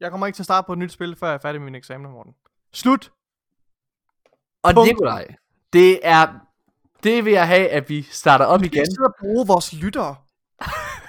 [0.00, 1.64] Jeg kommer ikke til at starte på et nyt spil, før jeg er færdig med
[1.64, 2.32] min eksamen, Morten.
[2.72, 3.12] Slut!
[4.62, 4.88] Og Punkt.
[4.88, 5.34] Nikolaj,
[5.72, 6.28] det er,
[7.04, 8.76] det vil jeg have, at vi starter op igen.
[8.78, 10.16] Jeg sidder og bruge vores lyttere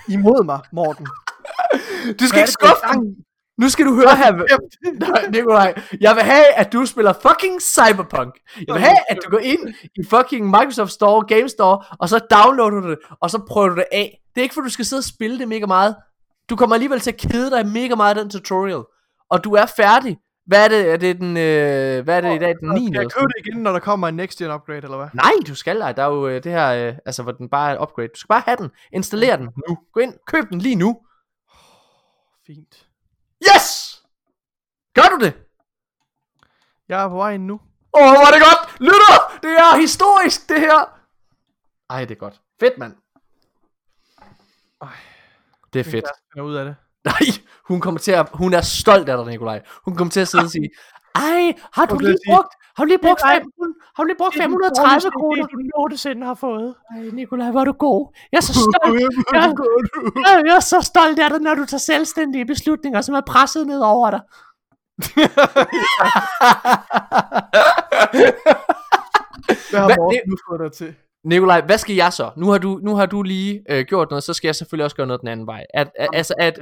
[0.09, 1.07] imod mig, Morten.
[2.20, 3.24] Du skal ikke skuffe dem.
[3.62, 4.32] Nu skal du høre her.
[5.07, 8.34] Nej, Nikolaj, jeg vil have, at du spiller fucking Cyberpunk.
[8.68, 12.20] Jeg vil have, at du går ind i fucking Microsoft Store, Game Store, og så
[12.32, 14.22] downloader du det, og så prøver du det af.
[14.36, 15.95] Det er ikke, for du skal sidde og spille det mega meget.
[16.49, 18.84] Du kommer alligevel til at kede dig mega meget af den tutorial.
[19.30, 20.18] Og du er færdig.
[20.45, 20.93] Hvad er det?
[20.93, 22.55] Er det den, øh, hvad er det i dag?
[22.59, 22.88] Den 9.
[22.88, 25.07] Skal jeg købe det igen, når der kommer en next gen upgrade, eller hvad?
[25.14, 25.91] Nej, du skal ej.
[25.91, 28.07] Der er jo øh, det her, øh, altså hvor den bare er et upgrade.
[28.07, 28.70] Du skal bare have den.
[28.93, 29.78] Installer den nu.
[29.93, 30.97] Gå ind, køb den lige nu.
[32.47, 32.91] Fint.
[33.50, 33.98] Yes!
[34.94, 35.34] Gør du det?
[36.89, 37.54] Jeg er på vej nu.
[37.94, 38.80] Åh, oh, hvor er det godt!
[38.80, 39.39] Lytter!
[39.44, 41.00] Det er historisk, det her!
[41.89, 42.42] Ej, det er godt.
[42.60, 42.96] Fedt, mand.
[44.82, 44.88] Ej,
[45.74, 46.06] Det er fedt.
[46.34, 46.76] finder ud af det.
[47.06, 47.20] Nej,
[47.68, 49.62] hun kommer til at, hun er stolt af dig, Nikolaj.
[49.86, 50.70] Hun kommer til at sidde og sige,
[51.16, 54.34] ej, har du lige brugt, har du lige brugt, "Nikolaj, 500, har du lige brugt
[54.34, 55.43] Det er den 530 dårligste kroner?
[55.43, 56.76] idé, du nogensinde har fået.
[56.95, 58.01] Ej, Nikolaj, hvor er du god.
[58.32, 58.99] Jeg er så stolt.
[59.01, 59.09] Jeg,
[60.28, 63.68] jeg, jeg er så stolt af dig, når du tager selvstændige beslutninger, som er presset
[63.68, 64.22] ned over dig.
[69.72, 70.95] Hvad har Morten nu fået dig til?
[71.24, 72.32] Nikolaj, hvad skal jeg så?
[72.38, 74.95] Nu har du, nu har du lige øh, gjort noget, så skal jeg selvfølgelig også
[74.95, 75.66] gøre noget den anden vej.
[75.74, 76.59] At, at, altså, at,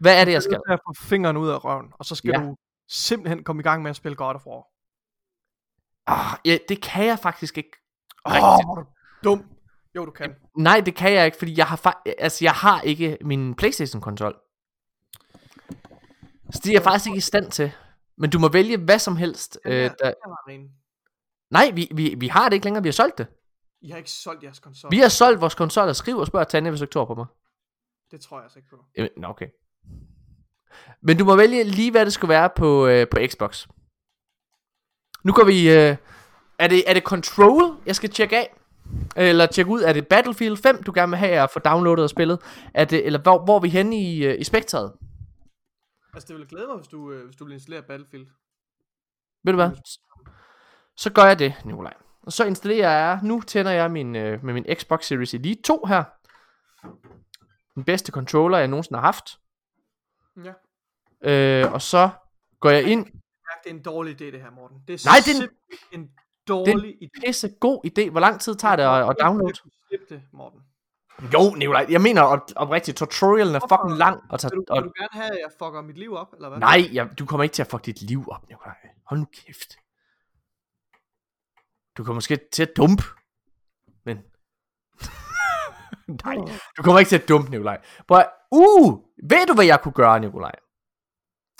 [0.00, 0.58] hvad er det, jeg Du skal?
[0.68, 2.42] til at få fingeren ud af røven, og så skal Ja.
[2.42, 2.56] du
[2.90, 4.66] simpelthen komme i gang med at spille God of War.
[6.06, 7.70] Ah, ja, det kan jeg faktisk ikke.
[8.26, 8.84] Åh, er du
[9.24, 9.44] dum.
[9.94, 10.34] Jo, du kan.
[10.56, 14.40] Nej, det kan jeg ikke, fordi jeg har, altså, jeg har ikke min Playstation-kontrol.
[16.52, 17.72] Så det er jeg faktisk ikke i stand til.
[18.16, 19.58] Men du må vælge hvad som helst.
[19.64, 20.12] Den Øh, der...
[21.50, 23.26] Nej, vi, vi, vi har det ikke længere, vi har solgt det.
[23.80, 24.90] I har ikke solgt jeres konsol.
[24.90, 25.92] Vi har solgt vores konsoller.
[25.92, 27.26] Skriv og spørg Tanja, hvis du ikke tror på mig.
[28.10, 28.84] Det tror jeg altså ikke på.
[28.96, 29.48] Jamen, okay.
[31.02, 33.66] Men du må vælge lige, hvad det skulle være på, øh, på Xbox.
[35.24, 35.70] Nu går vi...
[35.70, 35.96] Øh,
[36.58, 38.54] er, det, er det Control, jeg skal tjekke af?
[39.16, 42.10] Eller tjekke ud, er det Battlefield 5, du gerne vil have at få downloadet og
[42.10, 42.38] spillet?
[42.74, 44.92] Er det, eller hvor, hvor er vi henne i, øh, i spektret?
[46.14, 48.26] Altså, det ville glæde mig, hvis du, øh, hvis du ville installere Battlefield.
[49.44, 49.70] Ved du hvad?
[50.96, 51.94] Så gør jeg det, Nikolaj.
[52.22, 55.84] Og så installerer jeg, nu tænder jeg min, øh, med min Xbox Series Elite 2
[55.86, 56.04] her.
[57.74, 59.39] Den bedste controller, jeg nogensinde har haft.
[60.44, 60.52] Ja.
[61.64, 62.10] Øh, og så
[62.60, 63.06] går jeg ind.
[63.64, 64.76] Det er en dårlig idé, det her, Morten.
[64.88, 65.48] Det er Nej, det er
[65.92, 66.10] en- en
[66.48, 67.20] dårlig idé.
[67.26, 68.10] Pisse god idé.
[68.10, 69.54] Hvor lang tid tager det at, at downloade?
[69.88, 70.60] Slip det, Morten.
[71.34, 74.20] Jo, Nikolaj, jeg mener op, oprigtigt, tutorialen er fucking lang.
[74.30, 76.48] Og tage, Vil du, vil du gerne have, at jeg fucker mit liv op, eller
[76.48, 76.58] hvad?
[76.58, 78.74] nej, jeg, du kommer ikke til at fuck dit liv op, Nikolaj.
[79.06, 79.76] Hold nu kæft.
[81.96, 83.02] Du kommer måske til at dumpe.
[84.04, 84.16] Men...
[86.24, 86.36] nej,
[86.76, 87.82] du kommer ikke til at dumpe, Nikolaj.
[88.08, 88.98] Prøv uh,
[89.30, 90.54] ved du, hvad jeg kunne gøre, Nikolaj?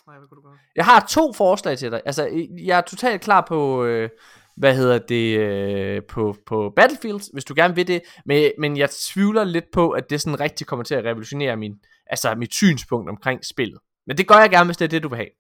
[0.07, 0.59] Nej, hvad kunne du gøre?
[0.77, 2.03] Jeg har to forslag til dig.
[2.05, 4.09] Altså, jeg er totalt klar på, øh,
[4.57, 8.03] hvad hedder det, øh, på, på Battlefield, hvis du gerne vil det.
[8.27, 11.75] Men, men jeg tvivler lidt på, at det sådan rigtig kommer til at revolutionere min,
[12.07, 13.79] altså mit synspunkt omkring spillet.
[14.07, 15.31] Men det gør jeg gerne, hvis det er det, du vil have.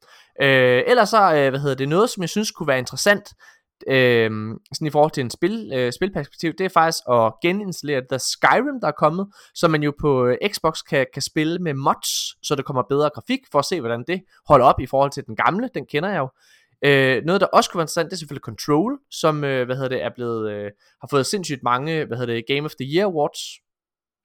[0.43, 3.35] Øh, ellers så, øh, hvad hedder det, noget, som jeg synes kunne være interessant,
[3.89, 4.31] øh,
[4.73, 8.81] sådan i forhold til en spil, øh, spilperspektiv, det er faktisk at geninstallere The Skyrim,
[8.81, 12.55] der er kommet, så man jo på øh, Xbox kan, kan spille med mods, så
[12.55, 15.37] der kommer bedre grafik, for at se, hvordan det holder op i forhold til den
[15.37, 16.29] gamle, den kender jeg jo.
[16.85, 19.89] Øh, noget, der også kunne være interessant, det er selvfølgelig Control, som, øh, hvad hedder
[19.89, 20.71] det, er blevet, øh,
[21.01, 23.41] har fået sindssygt mange, hvad hedder det, Game of the Year Awards.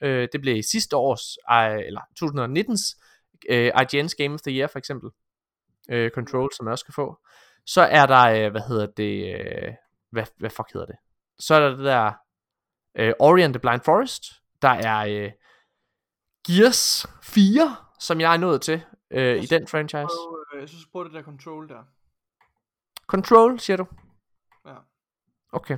[0.03, 2.85] Øh, det blev sidste års, øh, eller 2019's,
[3.49, 5.09] øh, IGN's Game of the Year for eksempel.
[5.89, 7.17] Øh, Control, som jeg også kan få.
[7.65, 9.73] Så er der, øh, hvad hedder det, øh,
[10.11, 10.95] hvad, hvad fuck hedder det?
[11.39, 12.11] Så er der det der
[12.95, 14.23] øh, Ori and the Blind Forest.
[14.61, 15.31] Der er øh,
[16.47, 20.17] Gears 4, som jeg er nået til øh, i den franchise.
[20.53, 21.83] Øh, jeg synes, prøv det der control der.
[23.07, 23.85] Control, siger du?
[24.65, 24.75] Ja.
[25.51, 25.77] Okay.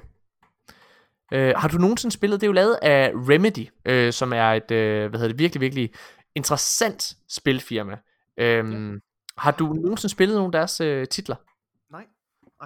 [1.34, 4.72] Øh, har du nogensinde spillet, det er jo lavet af Remedy, øh, som er et,
[4.72, 5.94] øh, hvad hedder det, virkelig, virkelig
[6.36, 7.98] interessant spilfirma.
[8.38, 9.00] Øhm, ja.
[9.38, 11.36] Har du nogensinde spillet nogle af deres øh, titler?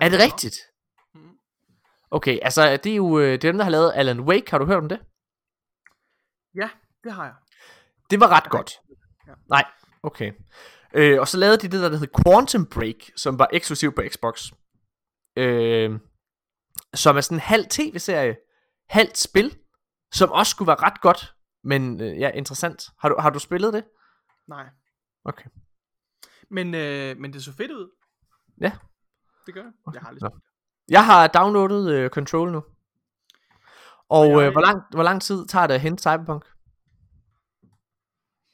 [0.01, 0.55] Er det rigtigt?
[1.13, 1.37] Mm.
[2.11, 4.57] Okay, altså det er jo øh, det er dem, der har lavet Alan Wake, har
[4.57, 4.99] du hørt om det?
[6.55, 6.69] Ja,
[7.03, 7.35] det har jeg.
[8.09, 8.79] Det var ret godt.
[9.27, 9.33] Ja.
[9.49, 9.65] Nej,
[10.03, 10.33] okay.
[10.93, 14.01] Øh, og så lavede de det der, der hed Quantum Break, som var eksklusiv på
[14.09, 14.51] Xbox.
[15.35, 15.99] Øh,
[16.93, 18.37] som er sådan en halv tv-serie,
[18.89, 19.57] halvt spil,
[20.11, 22.83] som også skulle være ret godt, men øh, ja, interessant.
[22.99, 23.83] Har du, har du spillet det?
[24.47, 24.65] Nej.
[25.25, 25.49] Okay.
[26.49, 27.89] Men, øh, men det så fedt ud.
[28.61, 28.71] Ja.
[29.45, 29.71] Det gør jeg.
[29.93, 30.91] Jeg har aldrig spillet det.
[30.93, 32.63] Jeg har downloadet øh, Control nu.
[34.09, 36.45] Og jeg- øh, hvor, lang, hvor lang tid tager det at hente Cyberpunk?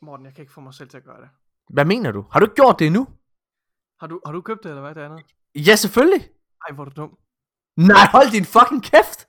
[0.01, 1.29] Morten, jeg kan ikke få mig selv til at gøre det.
[1.73, 2.25] Hvad mener du?
[2.31, 3.07] Har du ikke gjort det endnu?
[3.99, 5.25] Har du, har du købt det, eller hvad det andet?
[5.55, 6.29] Ja, selvfølgelig.
[6.67, 7.17] Ej, hvor er du dum.
[7.75, 9.27] Nej, hold din fucking kæft.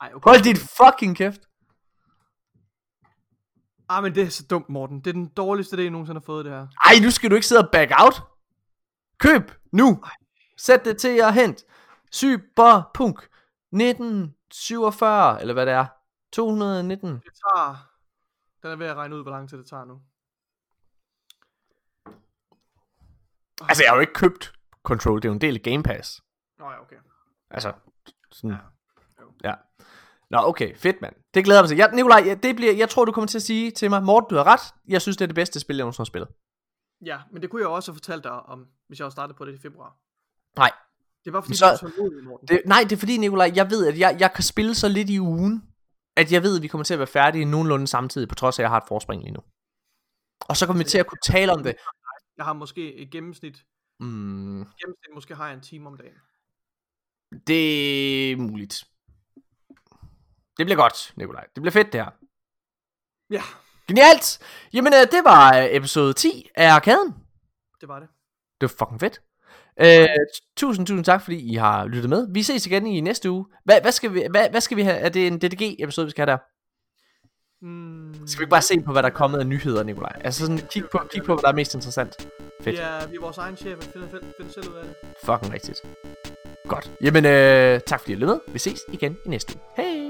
[0.00, 0.30] Ej, okay.
[0.30, 1.40] Hold din fucking kæft.
[3.88, 4.98] Ah, men det er så dumt, Morten.
[5.00, 6.66] Det er den dårligste idé, jeg nogensinde har fået, det her.
[6.84, 8.22] Ej, nu skal du ikke sidde og back out.
[9.18, 10.04] Køb nu.
[10.62, 11.64] Sæt det til at hente.
[12.12, 13.18] Cyberpunk
[13.72, 15.86] 1947, eller hvad det er.
[16.32, 17.08] 219.
[17.08, 17.88] Det tager...
[18.62, 20.00] Den er ved at regne ud, hvor lang tid det tager nu.
[23.68, 24.52] Altså, jeg har jo ikke købt
[24.82, 26.22] Control, det er jo en del af Game Pass.
[26.58, 26.96] Nå ja, okay.
[27.50, 27.72] Altså,
[28.32, 28.50] sådan.
[28.50, 28.56] Ja.
[28.56, 29.22] Ja.
[29.22, 29.32] Jo.
[29.44, 29.54] ja.
[30.30, 31.14] Nå, okay, fedt mand.
[31.34, 31.76] Det glæder mig til.
[31.76, 34.30] Jeg, Nikolaj, jeg, det bliver, jeg tror, du kommer til at sige til mig, Morten,
[34.30, 34.74] du har ret.
[34.88, 36.28] Jeg synes, det er det bedste spil, jeg nogensinde har spillet.
[37.04, 39.44] Ja, men det kunne jeg også have fortalt dig om, hvis jeg havde startet på
[39.44, 40.01] det i februar.
[40.56, 40.70] Nej.
[41.24, 42.48] Det var fordi, Så- du er Morten.
[42.48, 45.10] Det, nej, det er fordi, Nikolaj, jeg ved, at jeg, jeg kan spille så lidt
[45.10, 45.62] i ugen,
[46.16, 48.62] at jeg ved, at vi kommer til at være færdige nogenlunde samtidig, på trods af,
[48.62, 49.40] at jeg har et forspring lige nu.
[50.40, 51.74] Og så kommer vi til at kunne tale om det.
[52.36, 53.64] Jeg har måske et gennemsnit.
[54.00, 56.14] Mm, Gennemsnit måske har jeg en time om dagen.
[57.46, 58.84] det er muligt.
[60.58, 61.44] Det bliver godt, Nikolaj.
[61.54, 62.10] Det bliver fedt, det her.
[63.30, 63.42] Ja,
[63.88, 64.38] Genialt!
[64.72, 67.14] Jamen, øh, det var øh, episode 10 af Arkaden.
[67.80, 68.08] det var det.
[68.60, 69.20] Det var fucking fedt.
[69.80, 70.08] Øh,
[70.56, 72.26] tusind, tusind tak, fordi I har lyttet med.
[72.30, 73.44] Vi ses igen i næste uge.
[73.64, 74.96] Hvad, hvad, skal, vi, hvad, hvad skal vi have?
[74.96, 76.38] Er det en DDG-episode, vi skal have der?
[77.66, 80.12] Mm, Skal vi ikke bare se på, hvad der er kommet af nyheder, Nikolaj?
[80.24, 82.28] Altså sådan, kig på, kig på hvad der er mest interessant.
[82.62, 82.80] Fedt.
[82.80, 84.94] Er, vi er vores egen chef, og finder, finder selv ud af det.
[85.24, 85.80] Fucking rigtigt.
[86.68, 86.90] Godt.
[87.02, 88.52] Jamen, øh, tak fordi I lyttede med.
[88.52, 89.84] Vi ses igen i næste uge.
[89.84, 90.01] Hej!